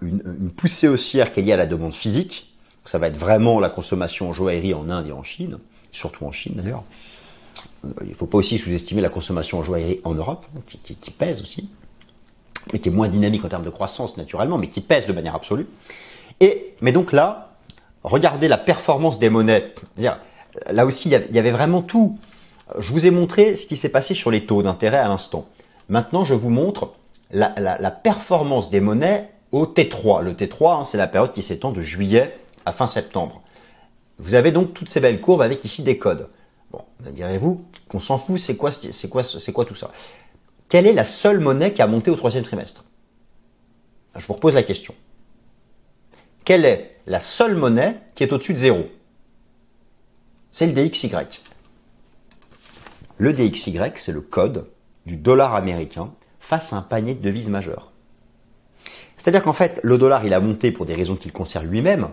une, 0.02 0.52
poussée 0.56 0.89
haussière 0.89 1.32
qui 1.32 1.39
est 1.39 1.43
liée 1.43 1.54
à 1.54 1.58
la 1.58 1.65
demande 1.65 1.93
physique, 1.93 2.54
ça 2.84 2.98
va 2.98 3.08
être 3.08 3.17
vraiment 3.17 3.60
la 3.60 3.70
consommation 3.70 4.30
en 4.30 4.34
joaillerie 4.34 4.74
en 4.74 4.89
Inde 4.89 5.08
et 5.08 5.12
en 5.12 5.24
Chine, 5.24 5.60
surtout 5.91 6.26
en 6.26 6.32
Chine 6.32 6.56
d'ailleurs. 6.58 6.84
Euh, 7.86 7.89
il 8.02 8.10
ne 8.10 8.13
faut 8.13 8.26
pas 8.26 8.38
aussi 8.38 8.58
sous-estimer 8.58 9.02
la 9.02 9.10
consommation 9.10 9.60
en 9.60 9.63
joaillerie 9.63 10.00
en 10.04 10.13
Europe, 10.13 10.46
hein, 10.56 10.62
qui, 10.65 11.12
pèse 11.12 11.41
aussi, 11.41 11.70
mais 12.72 12.80
qui 12.80 12.89
est 12.89 12.91
moins 12.91 13.08
dynamique 13.08 13.43
en 13.46 13.50
termes 13.50 13.65
de 13.65 13.70
croissance 13.70 14.17
naturellement, 14.17 14.58
mais 14.58 14.70
qui 14.70 14.82
pèse 14.82 15.08
de 15.08 15.13
manière 15.13 15.36
absolue. 15.36 15.67
Et, 16.39 16.76
mais 16.82 16.91
donc 16.91 17.12
là, 17.12 17.52
regardez 18.04 18.47
la 18.47 18.58
performance 18.58 19.19
des 19.19 19.30
monnaies. 19.30 19.73
Là 20.69 20.86
aussi, 20.86 21.10
il 21.10 21.36
y 21.36 21.39
avait 21.39 21.52
vraiment 21.52 21.82
tout. 21.82 22.17
Je 22.78 22.91
vous 22.91 23.06
ai 23.06 23.12
montré 23.12 23.56
ce 23.56 23.65
qui 23.65 23.78
s'est 23.78 23.89
passé 23.89 24.13
sur 24.13 24.32
les 24.32 24.45
taux 24.45 24.62
d'intérêt 24.62 24.97
à 24.97 25.08
l'instant. 25.08 25.47
Maintenant, 25.89 26.23
je 26.23 26.34
vous 26.34 26.50
montre 26.50 26.93
la, 27.32 27.91
performance 27.91 28.69
des 28.69 28.80
monnaies 28.80 29.32
au 29.52 29.65
T3. 29.65 30.21
Le 30.21 30.34
T3, 30.34 30.80
hein, 30.80 30.84
c'est 30.84 30.97
la 30.97 31.08
période 31.08 31.34
qui 31.34 31.41
s'étend 31.43 31.71
de 31.71 31.82
juillet 31.82 32.38
à 32.65 32.71
fin 32.71 32.88
septembre. 32.88 33.41
Vous 34.19 34.34
avez 34.34 34.52
donc 34.52 34.73
toutes 34.73 34.89
ces 34.89 35.00
belles 35.00 35.21
courbes 35.21 35.41
avec 35.41 35.63
ici 35.63 35.84
des 35.84 35.97
codes. 35.97 36.30
Bon, 36.71 36.82
direz-vous 37.12 37.63
qu'on 37.88 38.00
s'en 38.00 38.17
fout, 38.17 38.39
c'est 38.39 38.58
quoi, 38.58 38.71
c'est 38.71 39.10
quoi, 39.10 39.23
c'est 39.23 39.54
quoi 39.54 39.63
tout 39.63 39.76
ça? 39.76 39.91
Quelle 40.67 40.86
est 40.86 40.93
la 40.93 41.06
seule 41.06 41.39
monnaie 41.39 41.71
qui 41.71 41.82
a 41.82 41.88
monté 41.88 42.12
au 42.12 42.15
troisième 42.15 42.43
trimestre? 42.43 42.84
Je 44.15 44.26
vous 44.28 44.34
repose 44.34 44.56
la 44.56 44.63
question. 44.63 44.93
Quelle 46.47 46.63
est 46.63 46.91
la 47.07 47.19
seule 47.19 47.55
monnaie 47.55 47.97
qui 48.15 48.23
est 48.23 48.31
au-dessus 48.31 48.53
de 48.53 48.60
zéro? 48.60 48.86
C'est 50.49 50.65
le 50.65 50.71
DXY. 50.71 51.12
Le 53.17 53.33
DXY, 53.33 53.77
c'est 53.95 54.13
le 54.13 54.21
code 54.21 54.65
du 55.05 55.17
dollar 55.17 55.55
américain 55.55 56.13
face 56.39 56.71
à 56.71 56.77
un 56.77 56.81
panier 56.81 57.15
de 57.15 57.21
devises 57.21 57.49
majeures. 57.49 57.91
C'est-à-dire 59.17 59.43
qu'en 59.43 59.51
fait, 59.51 59.81
le 59.83 59.97
dollar, 59.97 60.25
il 60.25 60.33
a 60.33 60.39
monté 60.39 60.71
pour 60.71 60.86
des 60.86 60.95
raisons 60.95 61.17
qu'il 61.17 61.33
concerne 61.33 61.65
lui-même, 61.65 62.07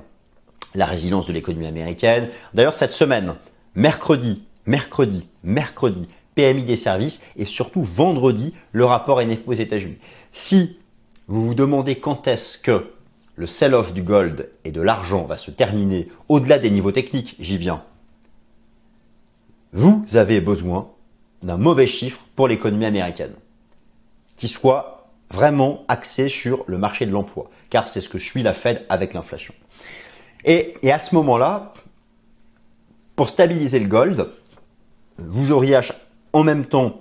la 0.75 0.87
résilience 0.87 1.29
de 1.29 1.33
l'économie 1.33 1.69
américaine. 1.69 2.29
D'ailleurs, 2.55 2.75
cette 2.75 2.91
semaine, 2.91 3.37
mercredi, 3.77 4.43
mercredi, 4.67 5.29
mercredi, 5.45 6.09
PMI 6.35 6.65
des 6.65 6.75
services 6.75 7.25
et 7.37 7.45
surtout 7.45 7.85
vendredi, 7.85 8.53
le 8.73 8.85
rapport 8.85 9.23
NFO 9.23 9.53
aux 9.53 9.53
États-Unis. 9.53 9.99
Si 10.33 10.81
vous 11.29 11.47
vous 11.47 11.55
demandez 11.55 12.01
quand 12.01 12.27
est-ce 12.27 12.59
que 12.59 12.94
le 13.37 13.47
sell-off 13.47 13.93
du 13.93 14.03
gold 14.03 14.51
et 14.65 14.73
de 14.73 14.81
l'argent 14.81 15.25
va 15.25 15.37
se 15.37 15.51
terminer 15.51 16.09
au-delà 16.29 16.59
des 16.59 16.71
niveaux 16.71 16.93
techniques, 16.93 17.37
j'y 17.41 17.59
viens. 17.59 17.83
Vous 19.73 20.05
avez 20.15 20.41
besoin 20.41 20.91
d'un 21.43 21.57
mauvais 21.57 21.87
chiffre 21.87 22.21
pour 22.37 22.49
l'économie 22.49 22.87
américaine, 22.87 23.35
qui 24.37 24.49
soit 24.49 25.09
vraiment 25.31 25.85
axé 25.89 26.29
sur 26.29 26.65
le 26.69 26.79
marché 26.79 27.07
de 27.07 27.11
l'emploi, 27.11 27.51
car 27.71 27.89
c'est 27.89 28.01
ce 28.01 28.09
que 28.09 28.19
suit 28.19 28.43
la 28.43 28.55
Fed 28.55 28.85
avec 28.89 29.15
l'inflation. 29.15 29.55
Et, 30.45 30.75
à 30.91 30.99
ce 30.99 31.15
moment-là, 31.15 31.75
pour 33.17 33.29
stabiliser 33.29 33.81
le 33.81 33.89
gold, 33.89 34.29
vous 35.19 35.53
auriez 35.53 35.81
en 36.33 36.45
même 36.45 36.67
temps 36.67 37.01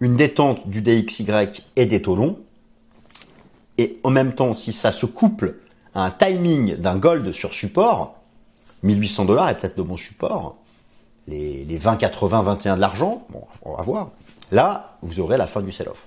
une 0.00 0.16
détente 0.16 0.68
du 0.68 0.80
DXY 0.80 1.26
et 1.76 1.86
des 1.86 2.02
taux 2.02 2.16
longs, 2.16 2.38
et 3.80 3.98
en 4.04 4.10
même 4.10 4.34
temps, 4.34 4.52
si 4.52 4.74
ça 4.74 4.92
se 4.92 5.06
couple 5.06 5.56
à 5.94 6.04
un 6.04 6.10
timing 6.10 6.76
d'un 6.76 6.96
gold 6.96 7.32
sur 7.32 7.54
support, 7.54 8.14
1800 8.82 9.24
dollars 9.24 9.48
est 9.48 9.58
peut-être 9.58 9.78
de 9.78 9.82
bon 9.82 9.96
support, 9.96 10.58
les, 11.26 11.64
les 11.64 11.78
20, 11.78 11.96
80, 11.96 12.42
21 12.42 12.76
de 12.76 12.80
l'argent, 12.82 13.26
bon, 13.30 13.42
on 13.62 13.74
va 13.74 13.82
voir. 13.82 14.10
Là, 14.52 14.98
vous 15.00 15.18
aurez 15.18 15.38
la 15.38 15.46
fin 15.46 15.62
du 15.62 15.72
sell-off. 15.72 16.06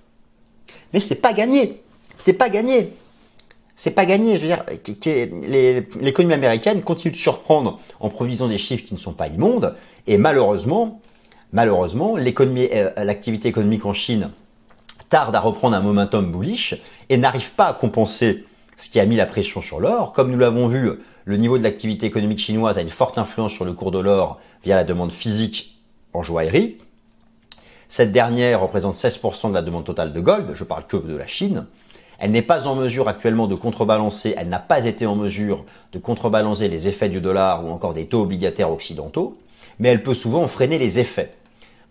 Mais 0.94 1.00
c'est 1.00 1.20
pas 1.20 1.34
gagné. 1.34 1.82
C'est 2.20 2.34
pas 2.34 2.50
gagné. 2.50 2.94
C'est 3.74 3.90
pas 3.90 4.06
gagné. 4.06 4.38
Je 4.38 4.46
veux 4.46 4.54
dire, 4.54 4.64
l'économie 6.00 6.36
américaine 6.36 6.84
continue 6.84 7.12
de 7.12 7.18
surprendre 7.18 7.80
en 8.00 8.10
produisant 8.10 8.48
des 8.48 8.60
chiffres 8.60 8.86
qui 8.86 8.94
ne 8.94 9.00
sont 9.00 9.14
pas 9.14 9.30
immondes. 9.30 9.76
Et 10.06 10.20
malheureusement, 10.20 11.02
malheureusement, 11.54 12.18
l'économie, 12.18 12.70
euh, 12.72 12.92
l'activité 13.04 13.50
économique 13.50 13.88
en 13.88 13.94
Chine 13.94 14.30
tarde 15.10 15.36
à 15.36 15.39
reprendre 15.39 15.76
un 15.76 15.82
momentum 15.82 16.32
bullish 16.32 16.76
et 17.10 17.18
n'arrive 17.18 17.54
pas 17.54 17.68
à 17.68 17.74
compenser 17.74 18.46
ce 18.78 18.89
qui 18.89 19.00
a 19.00 19.06
mis 19.06 19.16
la 19.16 19.26
pression 19.26 19.62
sur 19.62 19.80
l'or. 19.80 20.13
Comme 20.13 20.32
nous 20.32 20.38
l'avons 20.38 20.68
vu, 20.68 20.92
le 21.26 21.38
niveau 21.38 21.58
de 21.58 21.63
l'activité 21.63 22.06
économique 22.06 22.39
chinoise 22.39 22.78
a 22.78 22.82
une 22.82 22.89
forte 22.89 23.18
influence 23.18 23.54
sur 23.54 23.66
le 23.66 23.74
cours 23.74 23.92
de 23.92 24.00
l'or 24.00 24.39
via 24.63 24.76
la 24.76 24.84
demande 24.84 25.12
physique 25.12 25.80
en 26.13 26.22
joaillerie. 26.22 26.78
Cette 27.88 28.12
dernière 28.12 28.62
représente 28.62 28.96
16% 28.96 29.50
de 29.50 29.54
la 29.54 29.62
demande 29.62 29.86
totale 29.86 30.13
de 30.13 30.20
gold, 30.20 30.52
je 30.54 30.63
parle 30.63 30.88
que 30.88 30.98
de 30.98 31.16
la 31.16 31.28
Chine. 31.28 31.66
Elle 32.20 32.32
n'est 32.32 32.42
pas 32.42 32.68
en 32.68 32.76
mesure 32.76 33.08
actuellement 33.08 33.48
de 33.48 33.56
contrebalancer, 33.56 34.34
elle 34.38 34.50
n'a 34.50 34.60
pas 34.60 34.86
été 34.86 35.06
en 35.06 35.16
mesure 35.16 35.66
de 35.92 36.00
contrebalancer 36.00 36.68
les 36.68 36.88
effets 36.88 37.10
du 37.10 37.22
dollar 37.22 37.66
ou 37.66 37.70
encore 37.70 37.94
des 37.94 38.06
taux 38.06 38.22
obligataires 38.22 38.72
occidentaux, 38.72 39.38
mais 39.80 39.89
elle 39.89 40.04
peut 40.04 40.16
souvent 40.16 40.48
freiner 40.48 40.78
les 40.78 41.00
effets. 41.00 41.32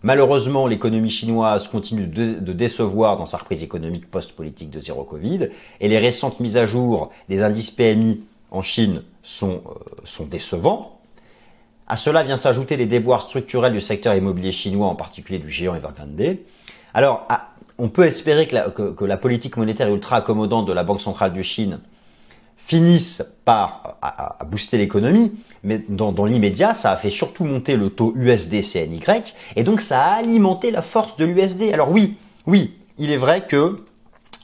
Malheureusement, 0.03 0.67
l'économie 0.67 1.09
chinoise 1.09 1.69
continue 1.69 2.07
de, 2.07 2.53
décevoir 2.53 3.17
dans 3.17 3.25
sa 3.25 3.37
reprise 3.37 3.63
économique 3.63 4.11
post-politique 4.11 4.69
de 4.69 4.81
zéro 4.81 5.05
Covid, 5.05 5.47
et 5.79 5.87
les 5.87 5.97
récentes 5.97 6.41
mises 6.41 6.57
à 6.57 6.65
jour 6.65 7.11
des 7.29 7.41
indices 7.41 7.71
PMI 7.71 8.21
en 8.51 8.61
Chine 8.61 9.03
sont, 9.21 9.61
euh, 9.65 9.79
sont 10.03 10.25
décevants. 10.25 10.99
À 11.87 11.95
cela 11.95 12.23
vient 12.23 12.37
s'ajouter 12.37 12.75
les 12.75 12.85
déboires 12.85 13.21
structurels 13.21 13.73
du 13.73 13.81
secteur 13.81 14.13
immobilier 14.13 14.51
chinois, 14.51 14.87
en 14.87 14.95
particulier 14.95 15.39
du 15.39 15.49
géant 15.49 15.75
Evergrande. 15.75 16.37
Alors, 16.93 17.27
on 17.77 17.89
peut 17.89 18.05
espérer 18.05 18.47
que 18.47 19.05
la, 19.05 19.17
politique 19.17 19.57
monétaire 19.57 19.89
ultra 19.89 20.17
accommodante 20.17 20.67
de 20.67 20.73
la 20.73 20.83
Banque 20.83 21.01
centrale 21.01 21.33
de 21.33 21.41
Chine 21.41 21.79
finisse 22.57 23.35
par 23.45 23.97
à, 24.01 24.37
booster 24.45 24.77
l'économie, 24.77 25.33
mais 25.63 25.83
dans, 25.87 26.25
l'immédiat, 26.25 26.73
ça 26.73 26.91
a 26.91 26.97
fait 26.97 27.09
surtout 27.09 27.45
monter 27.45 27.75
le 27.75 27.89
taux 27.89 28.13
USD-CNY, 28.15 29.01
et 29.55 29.63
donc 29.63 29.81
ça 29.81 30.03
a 30.03 30.13
alimenté 30.15 30.71
la 30.71 30.81
force 30.81 31.17
de 31.17 31.25
l'USD. 31.25 31.73
Alors 31.73 31.89
oui, 31.89 32.17
oui, 32.47 32.73
il 32.97 33.11
est 33.11 33.17
vrai 33.17 33.45
que, 33.47 33.77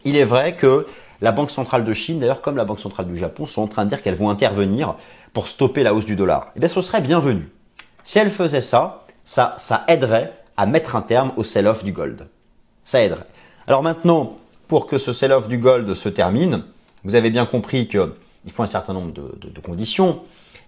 il 0.06 0.16
est 0.16 0.26
vrai 0.26 0.56
que 0.56 0.88
la 1.22 1.32
Banque 1.32 1.52
centrale 1.52 1.84
de 1.84 1.94
Chine, 1.94 2.20
d'ailleurs 2.20 2.42
comme 2.42 2.56
la 2.56 2.66
Banque 2.66 2.80
centrale 2.80 3.08
du 3.08 3.18
Japon, 3.18 3.46
sont 3.46 3.62
en 3.62 3.68
train 3.68 3.84
de 3.84 3.90
dire 3.90 4.02
qu'elles 4.02 4.16
vont 4.16 4.30
intervenir 4.30 4.96
pour 5.34 5.48
stopper 5.48 5.84
la 5.84 5.94
hausse 5.94 6.06
du 6.06 6.16
dollar. 6.16 6.52
Eh 6.56 6.60
bien, 6.60 6.70
ce 6.70 6.82
serait 6.82 7.02
bienvenu. 7.02 7.50
Si 8.06 8.18
elles 8.18 8.32
faisaient 8.32 8.62
ça, 8.62 9.06
ça, 9.24 9.56
ça 9.58 9.84
aiderait 9.88 10.34
à 10.58 10.66
mettre 10.66 10.96
un 10.96 11.02
terme 11.02 11.32
au 11.38 11.44
sell-off 11.44 11.84
du 11.84 11.92
gold. 11.92 12.28
Ça 12.84 13.04
aiderait. 13.04 13.28
Alors 13.68 13.84
maintenant, 13.84 14.38
pour 14.68 14.88
que 14.88 14.98
ce 14.98 15.14
sell-off 15.14 15.48
du 15.48 15.58
gold 15.58 15.94
se 15.94 16.10
termine, 16.10 16.64
vous 17.04 17.16
avez 17.16 17.30
bien 17.30 17.46
compris 17.46 17.88
qu'il 17.88 18.52
faut 18.52 18.64
un 18.64 18.68
certain 18.68 18.94
nombre 18.94 19.12
de, 19.14 19.62
conditions. 19.62 20.22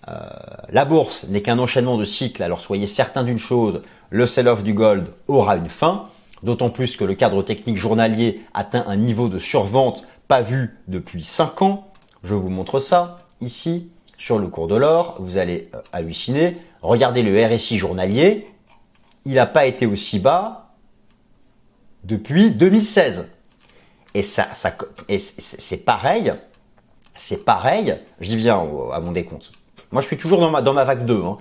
Euh, 0.08 0.30
la 0.70 0.86
bourse 0.86 1.26
n'est 1.28 1.42
qu'un 1.42 1.60
enchaînement 1.60 1.98
de 1.98 2.06
cycles, 2.06 2.42
alors 2.42 2.62
soyez 2.62 2.88
certain 2.88 3.24
d'une 3.24 3.38
chose, 3.38 3.82
le 4.10 4.26
sell-off 4.26 4.64
du 4.64 4.74
gold 4.74 5.14
aura 5.28 5.58
une 5.58 5.70
fin, 5.70 6.10
d'autant 6.44 6.70
plus 6.70 6.98
que 6.98 7.04
le 7.04 7.14
cadre 7.14 7.44
technique 7.44 7.78
journalier 7.78 8.42
atteint 8.54 8.84
un 8.88 8.98
niveau 8.98 9.30
de 9.30 9.38
survente 9.38 10.04
pas 10.28 10.42
vu 10.42 10.78
depuis 10.88 11.24
5 11.24 11.62
ans. 11.62 11.92
Je 12.24 12.34
vous 12.36 12.50
montre 12.50 12.80
ça 12.80 13.20
ici 13.42 13.92
sur 14.18 14.40
le 14.40 14.48
cours 14.48 14.68
de 14.68 14.76
l'or, 14.76 15.18
vous 15.20 15.38
allez 15.38 15.70
euh, 15.74 15.82
halluciner. 15.92 16.58
Regardez 16.82 17.22
le 17.22 17.46
RSI 17.46 17.78
journalier, 17.78 18.48
il 19.26 19.34
n'a 19.36 19.46
pas 19.46 19.66
été 19.66 19.86
aussi 19.86 20.20
bas 20.20 20.74
depuis 22.04 22.52
2016. 22.52 23.30
Et 24.14 24.24
ça, 24.24 24.50
c'est 24.54 25.86
pareil, 25.86 26.34
c'est 27.16 27.46
pareil, 27.46 27.98
j'y 28.20 28.36
viens 28.36 28.56
à 28.94 29.00
mon 29.00 29.12
décompte. 29.12 29.52
Moi, 29.92 30.02
je 30.02 30.08
suis 30.08 30.18
toujours 30.18 30.40
dans 30.40 30.50
ma, 30.50 30.62
dans 30.62 30.74
ma 30.74 30.84
vague 30.84 31.06
2. 31.06 31.24
Hein. 31.24 31.38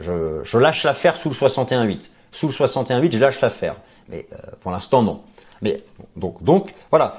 Je, 0.00 0.40
je 0.42 0.58
lâche 0.58 0.84
l'affaire 0.84 1.16
sous 1.16 1.28
le 1.28 1.34
61.8. 1.34 2.10
Sous 2.32 2.48
le 2.48 2.52
61.8, 2.52 3.12
je 3.12 3.18
lâche 3.18 3.40
l'affaire. 3.40 3.76
Mais 4.08 4.26
euh, 4.32 4.36
pour 4.60 4.70
l'instant, 4.70 5.02
non. 5.02 5.22
Mais 5.62 5.82
donc, 6.16 6.42
donc 6.42 6.70
voilà, 6.90 7.16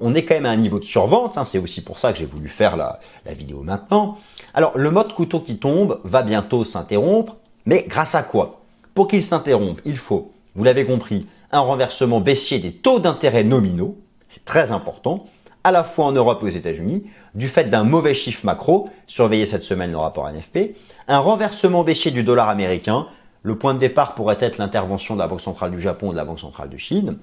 on 0.00 0.14
est 0.14 0.24
quand 0.24 0.34
même 0.34 0.46
à 0.46 0.50
un 0.50 0.56
niveau 0.56 0.78
de 0.78 0.84
survente. 0.84 1.36
Hein, 1.36 1.44
c'est 1.44 1.58
aussi 1.58 1.82
pour 1.82 1.98
ça 1.98 2.12
que 2.12 2.18
j'ai 2.18 2.26
voulu 2.26 2.48
faire 2.48 2.76
la, 2.76 3.00
la 3.26 3.34
vidéo 3.34 3.62
maintenant. 3.62 4.18
Alors, 4.54 4.72
le 4.76 4.90
mode 4.90 5.12
couteau 5.12 5.40
qui 5.40 5.58
tombe 5.58 6.00
va 6.04 6.22
bientôt 6.22 6.64
s'interrompre, 6.64 7.36
mais 7.66 7.84
grâce 7.86 8.14
à 8.14 8.22
quoi? 8.22 8.62
Pour 8.94 9.08
qu'il 9.08 9.22
s'interrompe, 9.22 9.80
il 9.84 9.98
faut, 9.98 10.32
vous 10.54 10.64
l'avez 10.64 10.86
compris, 10.86 11.28
un 11.52 11.60
renversement 11.60 12.20
baissier 12.20 12.58
des 12.58 12.72
taux 12.72 12.98
d'intérêt 12.98 13.44
nominaux. 13.44 13.98
C'est 14.28 14.44
très 14.44 14.72
important, 14.72 15.26
à 15.68 15.70
la 15.70 15.84
fois 15.84 16.06
en 16.06 16.12
Europe 16.12 16.40
et 16.42 16.46
aux 16.46 16.48
États-Unis, 16.48 17.04
du 17.34 17.46
fait 17.46 17.64
d'un 17.64 17.84
mauvais 17.84 18.14
chiffre 18.14 18.44
macro, 18.44 18.86
surveillez 19.06 19.44
cette 19.44 19.62
semaine 19.62 19.90
le 19.90 19.98
rapport 19.98 20.28
NFP, 20.30 20.76
un 21.08 21.18
renversement 21.18 21.84
baissier 21.84 22.10
du 22.10 22.22
dollar 22.22 22.48
américain. 22.48 23.06
Le 23.42 23.56
point 23.56 23.74
de 23.74 23.78
départ 23.78 24.14
pourrait 24.14 24.38
être 24.40 24.56
l'intervention 24.58 25.14
de 25.14 25.20
la 25.20 25.26
Banque 25.26 25.42
centrale 25.42 25.70
du 25.70 25.80
Japon 25.80 26.08
ou 26.08 26.12
de 26.12 26.16
la 26.16 26.24
Banque 26.24 26.40
centrale 26.40 26.70
de 26.70 26.76
Chine. 26.78 27.18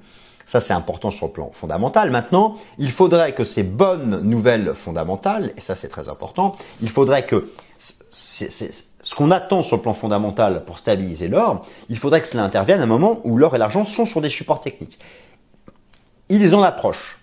Ça, 0.45 0.59
c'est 0.59 0.73
important 0.73 1.09
sur 1.09 1.25
le 1.25 1.31
plan 1.33 1.49
fondamental. 1.51 2.11
Maintenant, 2.11 2.57
il 2.77 2.91
faudrait 2.91 3.33
que 3.33 3.43
ces 3.43 3.63
bonnes 3.63 4.21
nouvelles 4.21 4.75
fondamentales, 4.75 5.51
et 5.57 5.59
ça, 5.59 5.73
c'est 5.73 5.89
très 5.89 6.07
important, 6.07 6.55
il 6.83 6.89
faudrait 6.89 7.25
que 7.25 7.49
ce 7.79 9.15
qu'on 9.15 9.31
attend 9.31 9.63
sur 9.63 9.77
le 9.77 9.81
plan 9.81 9.95
fondamental 9.95 10.63
pour 10.65 10.77
stabiliser 10.77 11.27
l'or, 11.27 11.65
il 11.89 11.97
faudrait 11.97 12.21
que 12.21 12.27
cela 12.27 12.43
intervienne 12.43 12.79
à 12.79 12.83
un 12.83 12.87
moment 12.87 13.21
où 13.23 13.37
l'or 13.37 13.55
et 13.55 13.57
l'argent 13.57 13.83
sont 13.85 14.05
sur 14.05 14.21
des 14.21 14.29
supports 14.29 14.61
techniques. 14.61 14.99
Ils 16.29 16.53
en 16.53 16.61
approchent. 16.61 17.19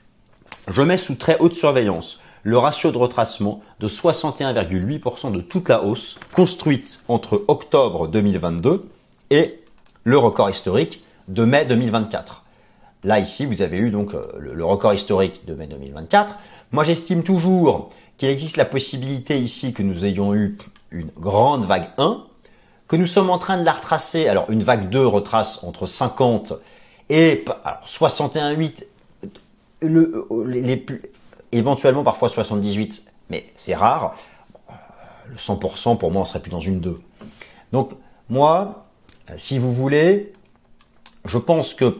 Je 0.69 0.83
mets 0.83 0.97
sous 0.97 1.15
très 1.15 1.38
haute 1.38 1.55
surveillance 1.55 2.21
le 2.43 2.59
ratio 2.59 2.91
de 2.91 2.99
retracement 2.99 3.61
de 3.81 3.88
61,8% 3.88 5.31
de 5.33 5.41
toute 5.41 5.69
la 5.69 5.85
hausse 5.85 6.19
construite 6.35 7.01
entre 7.09 7.45
octobre 7.49 8.09
2022 8.09 8.88
et 9.31 9.61
le 10.05 10.19
record 10.19 10.51
historique 10.51 11.05
de 11.29 11.45
mai 11.45 11.65
2024. 11.65 12.43
Là, 13.05 13.19
ici, 13.19 13.47
vous 13.47 13.62
avez 13.62 13.79
eu 13.79 13.91
donc 13.91 14.15
euh, 14.15 14.23
le, 14.38 14.65
record 14.65 14.95
historique 14.95 15.45
de 15.47 15.55
mai 15.55 15.67
2024. 15.67 16.38
Moi, 16.73 16.85
j'estime 16.85 17.23
toujours 17.23 17.91
qu'il 18.17 18.29
existe 18.29 18.57
la 18.57 18.65
possibilité 18.65 19.38
ici 19.38 19.73
que 19.73 19.83
nous 19.83 20.05
ayons 20.05 20.35
eu 20.35 20.59
une 20.91 21.11
grande 21.19 21.65
vague 21.65 21.91
1, 21.99 22.25
que 22.88 22.97
nous 22.97 23.07
sommes 23.07 23.31
en 23.31 23.38
train 23.38 23.59
de 23.59 23.65
la 23.65 23.73
retracer. 23.73 24.29
Alors, 24.29 24.51
une 24.51 24.62
vague 24.62 24.88
2 24.91 25.05
retrace 25.07 25.65
entre 25.65 25.87
50 25.87 26.55
et 27.09 27.45
alors, 27.65 27.85
61,8, 27.87 28.85
le, 29.83 30.27
les, 30.47 30.85
éventuellement 31.53 32.05
parfois 32.05 32.29
78, 32.29 33.05
mais 33.31 33.47
c'est 33.57 33.75
rare. 33.75 34.16
Le 35.29 35.37
100% 35.37 35.99
pour 35.99 36.11
moi, 36.11 36.23
on 36.23 36.25
serait 36.25 36.40
plus 36.40 36.51
dans 36.51 36.61
une 36.61 36.81
2. 36.81 37.01
Donc, 37.73 37.92
moi, 38.29 38.87
si 39.37 39.59
vous 39.59 39.73
voulez, 39.73 40.33
je 41.25 41.38
pense 41.38 41.75
que 41.75 41.99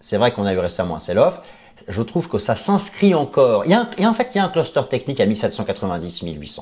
c'est 0.00 0.18
vrai 0.18 0.32
qu'on 0.32 0.44
a 0.44 0.52
eu 0.52 0.58
récemment 0.58 0.96
un 0.96 1.00
sell-off. 1.00 1.40
Je 1.88 2.02
trouve 2.02 2.28
que 2.28 2.38
ça 2.38 2.56
s'inscrit 2.56 3.14
encore. 3.14 3.64
Il 3.64 3.70
y, 3.70 3.74
a 3.74 4.08
en 4.08 4.14
fait, 4.14 4.30
il 4.34 4.38
y 4.38 4.40
a 4.40 4.44
un 4.44 4.48
cluster 4.48 4.82
technique 4.88 5.20
à 5.20 5.26
1790-1800. 5.26 6.60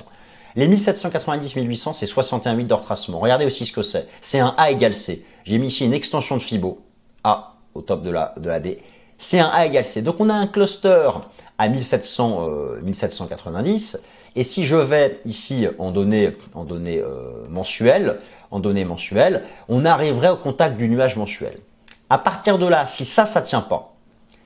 Les 0.57 0.69
1790-1800, 0.69 1.95
c'est 1.95 2.07
61,8 2.07 2.67
de 2.67 2.75
retracement. 2.75 3.19
Regardez 3.19 3.45
aussi 3.45 3.67
ce 3.67 3.73
que 3.73 3.83
c'est. 3.83 4.09
C'est 4.21 4.39
un 4.39 4.55
A 4.57 4.71
égale 4.71 4.95
C. 4.95 5.25
J'ai 5.45 5.59
mis 5.59 5.67
ici 5.67 5.85
une 5.85 5.93
extension 5.93 6.37
de 6.37 6.43
Fibo. 6.43 6.81
A 7.25 7.57
au 7.75 7.83
top 7.83 8.03
de 8.03 8.11
la, 8.11 8.35
de 8.37 8.49
la. 8.49 8.61
C'est 9.25 9.41
un 9.41 9.49
A 9.49 9.65
égale 9.65 9.87
C. 9.87 10.03
Donc 10.03 10.17
on 10.19 10.29
a 10.29 10.35
un 10.35 10.47
cluster 10.47 11.09
à 11.57 11.69
1700, 11.69 12.49
1790. 12.83 13.95
Euh, 13.95 13.99
Et 14.37 14.43
si 14.43 14.67
je 14.67 14.77
vais 14.77 15.19
ici 15.25 15.67
en 15.79 15.93
données, 15.93 16.33
en 16.53 16.65
données 16.65 16.99
euh, 16.99 17.43
mensuelles, 17.49 18.19
en 18.51 18.61
données 18.61 18.85
mensuelles, 18.85 19.45
on 19.71 19.87
arriverait 19.87 20.29
au 20.29 20.37
contact 20.37 20.77
du 20.77 20.91
nuage 20.91 21.17
mensuel. 21.17 21.57
À 22.11 22.19
partir 22.19 22.59
de 22.59 22.67
là, 22.67 22.87
si 22.87 23.07
ça, 23.07 23.25
ça 23.25 23.41
tient 23.41 23.63
pas, 23.63 23.95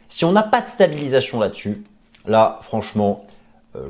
si 0.09 0.25
on 0.25 0.31
n'a 0.31 0.45
pas 0.45 0.61
de 0.61 0.69
stabilisation 0.69 1.41
là-dessus, 1.41 1.83
là, 2.25 2.61
franchement, 2.63 3.27
euh, 3.75 3.89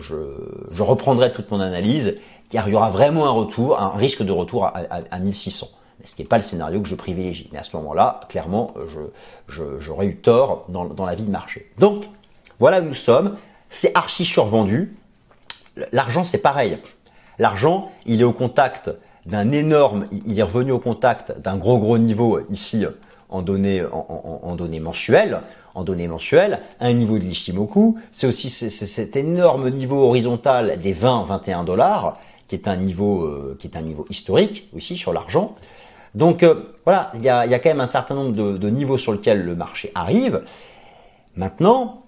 je, 0.71 0.83
reprendrai 0.83 1.35
toute 1.35 1.51
mon 1.51 1.61
analyse, 1.61 2.19
car 2.49 2.67
il 2.67 2.73
y 2.73 2.77
aura 2.77 2.89
vraiment 2.89 3.27
un 3.27 3.33
retour, 3.33 3.79
un 3.79 3.95
risque 3.95 4.23
de 4.23 4.33
retour 4.33 4.65
à, 4.65 5.19
1600. 5.19 5.69
Ce 6.05 6.15
qui 6.15 6.23
n'est 6.23 6.29
pas 6.29 6.39
le 6.39 6.43
scénario 6.43 6.81
que 6.81 6.89
je 6.89 6.95
privilégie. 6.95 7.49
Mais 7.53 7.59
à 7.59 7.63
ce 7.63 7.77
moment-là, 7.77 8.21
clairement, 8.29 8.69
j'aurais 9.49 10.07
eu 10.07 10.17
tort 10.17 10.67
dans, 10.69 11.07
la 11.07 11.15
vie 11.15 11.25
de 11.25 11.31
marché. 11.31 11.71
Donc, 11.79 12.05
Voilà 12.61 12.81
où 12.81 12.85
nous 12.85 12.95
sommes. 12.95 13.37
C'est 13.69 13.97
archi 13.97 14.25
survendu. 14.25 14.97
L'argent, 15.93 16.25
c'est 16.25 16.39
pareil. 16.39 16.79
L'argent, 17.39 17.91
il 18.07 18.21
est 18.21 18.25
au 18.25 18.33
contact 18.33 18.91
d'un 19.27 19.51
énorme, 19.51 20.07
il 20.27 20.39
est 20.39 20.43
revenu 20.43 20.73
au 20.73 20.79
contact 20.79 21.39
d'un 21.41 21.57
gros 21.57 21.79
gros 21.79 21.99
niveau 21.99 22.41
ici 22.51 22.87
en 23.29 23.43
données, 23.43 23.83
en, 23.93 24.57
données 24.57 24.81
mensuelles, 24.81 25.43
en 25.75 25.85
données 25.85 26.09
mensuelles, 26.09 26.61
un 26.81 26.93
niveau 26.95 27.19
de 27.19 27.25
l'Ishimoku, 27.25 27.99
c'est 28.11 28.27
aussi 28.27 28.49
cet 28.49 29.17
énorme 29.17 29.69
niveau 29.71 30.03
horizontal 30.03 30.81
des 30.81 30.95
20-21 30.95 31.65
dollars, 31.65 32.15
qui 32.49 32.55
est 32.55 32.67
un 32.67 32.77
niveau, 32.77 33.25
euh, 33.25 33.57
qui 33.61 33.67
est 33.67 33.77
un 33.77 33.83
niveau 33.83 34.07
historique 34.09 34.71
aussi 34.75 34.97
sur 34.97 35.13
l'argent. 35.13 35.55
Donc 36.19 36.43
euh, 36.43 36.75
voilà, 36.85 37.13
il 37.15 37.23
y 37.23 37.29
a, 37.29 37.47
quand 37.61 37.71
même 37.71 37.81
un 37.81 37.87
certain 37.87 38.17
nombre 38.17 38.33
de, 38.33 38.71
niveaux 38.71 38.99
sur 38.99 39.13
lesquels 39.13 39.45
le 39.45 39.55
marché 39.55 39.93
arrive. 39.95 40.43
Maintenant, 41.37 42.03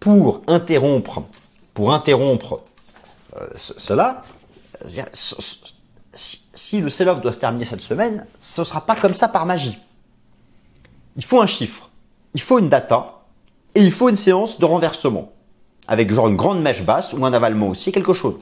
pour 0.00 0.40
interrompre, 0.46 1.24
pour 1.74 1.92
interrompre 1.92 2.62
euh, 3.36 3.46
cela, 3.56 4.22
si, 6.14 6.80
le 6.80 6.88
sell-off 6.88 7.20
doit 7.20 7.34
se 7.34 7.38
terminer 7.38 7.66
cette 7.66 7.82
semaine, 7.82 8.26
ce 8.40 8.62
ne 8.62 8.64
sera 8.64 8.80
pas 8.80 8.96
comme 8.96 9.12
ça 9.12 9.28
par 9.28 9.44
magie. 9.44 9.78
Il 11.16 11.24
faut 11.24 11.42
un 11.42 11.46
chiffre, 11.46 11.90
il 12.32 12.40
faut 12.40 12.58
une 12.58 12.70
data, 12.70 13.20
et 13.74 13.82
il 13.82 13.92
faut 13.92 14.08
une 14.08 14.16
séance 14.16 14.58
de 14.58 14.64
renversement, 14.64 15.32
avec 15.86 16.10
genre 16.10 16.28
une 16.28 16.36
grande 16.36 16.62
mèche 16.62 16.82
basse 16.82 17.12
ou 17.12 17.26
un 17.26 17.34
avalement 17.34 17.68
aussi, 17.68 17.92
quelque 17.92 18.14
chose. 18.14 18.36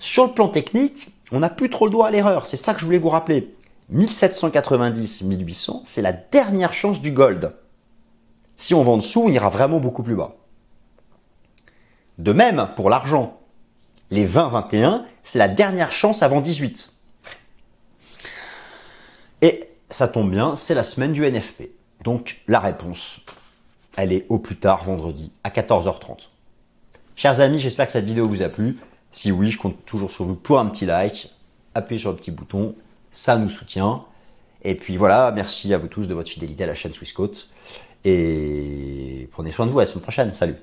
Sur 0.00 0.26
le 0.26 0.32
plan 0.32 0.48
technique, 0.48 1.10
on 1.30 1.38
n'a 1.38 1.50
plus 1.50 1.70
trop 1.70 1.84
le 1.84 1.92
doigt 1.92 2.08
à 2.08 2.10
l'erreur, 2.10 2.48
c'est 2.48 2.56
ça 2.56 2.74
que 2.74 2.80
je 2.80 2.84
voulais 2.84 2.98
vous 2.98 3.10
rappeler. 3.10 3.54
1790-1800, 3.92 5.82
c'est 5.84 6.02
la 6.02 6.12
dernière 6.12 6.72
chance 6.72 7.00
du 7.00 7.12
gold. 7.12 7.54
Si 8.56 8.74
on 8.74 8.82
vend 8.82 8.96
dessous, 8.96 9.22
on 9.22 9.30
ira 9.30 9.48
vraiment 9.48 9.80
beaucoup 9.80 10.02
plus 10.02 10.14
bas. 10.14 10.36
De 12.18 12.32
même 12.32 12.68
pour 12.76 12.90
l'argent. 12.90 13.40
Les 14.10 14.26
20-21, 14.26 15.04
c'est 15.22 15.38
la 15.38 15.48
dernière 15.48 15.92
chance 15.92 16.22
avant 16.22 16.40
18. 16.40 16.92
Et 19.42 19.70
ça 19.88 20.08
tombe 20.08 20.30
bien, 20.30 20.56
c'est 20.56 20.74
la 20.74 20.82
semaine 20.84 21.12
du 21.12 21.24
NFP. 21.24 21.70
Donc 22.02 22.40
la 22.48 22.60
réponse, 22.60 23.20
elle 23.96 24.12
est 24.12 24.26
au 24.28 24.38
plus 24.38 24.56
tard 24.56 24.84
vendredi 24.84 25.32
à 25.44 25.50
14h30. 25.50 26.28
Chers 27.16 27.40
amis, 27.40 27.58
j'espère 27.58 27.86
que 27.86 27.92
cette 27.92 28.04
vidéo 28.04 28.28
vous 28.28 28.42
a 28.42 28.48
plu. 28.48 28.78
Si 29.12 29.32
oui, 29.32 29.50
je 29.50 29.58
compte 29.58 29.84
toujours 29.84 30.10
sur 30.10 30.24
vous 30.24 30.34
pour 30.34 30.58
un 30.58 30.66
petit 30.66 30.86
like. 30.86 31.30
Appuyez 31.74 32.00
sur 32.00 32.10
le 32.10 32.16
petit 32.16 32.30
bouton, 32.30 32.74
ça 33.10 33.36
nous 33.36 33.50
soutient. 33.50 34.04
Et 34.62 34.74
puis 34.74 34.96
voilà, 34.96 35.32
merci 35.32 35.72
à 35.74 35.78
vous 35.78 35.88
tous 35.88 36.08
de 36.08 36.14
votre 36.14 36.30
fidélité 36.30 36.64
à 36.64 36.66
la 36.66 36.74
chaîne 36.74 36.92
Swissquote. 36.92 37.48
Et 38.04 39.28
prenez 39.32 39.50
soin 39.50 39.66
de 39.66 39.70
vous, 39.70 39.78
à 39.78 39.82
la 39.82 39.86
semaine 39.86 40.02
prochaine. 40.02 40.32
Salut 40.32 40.56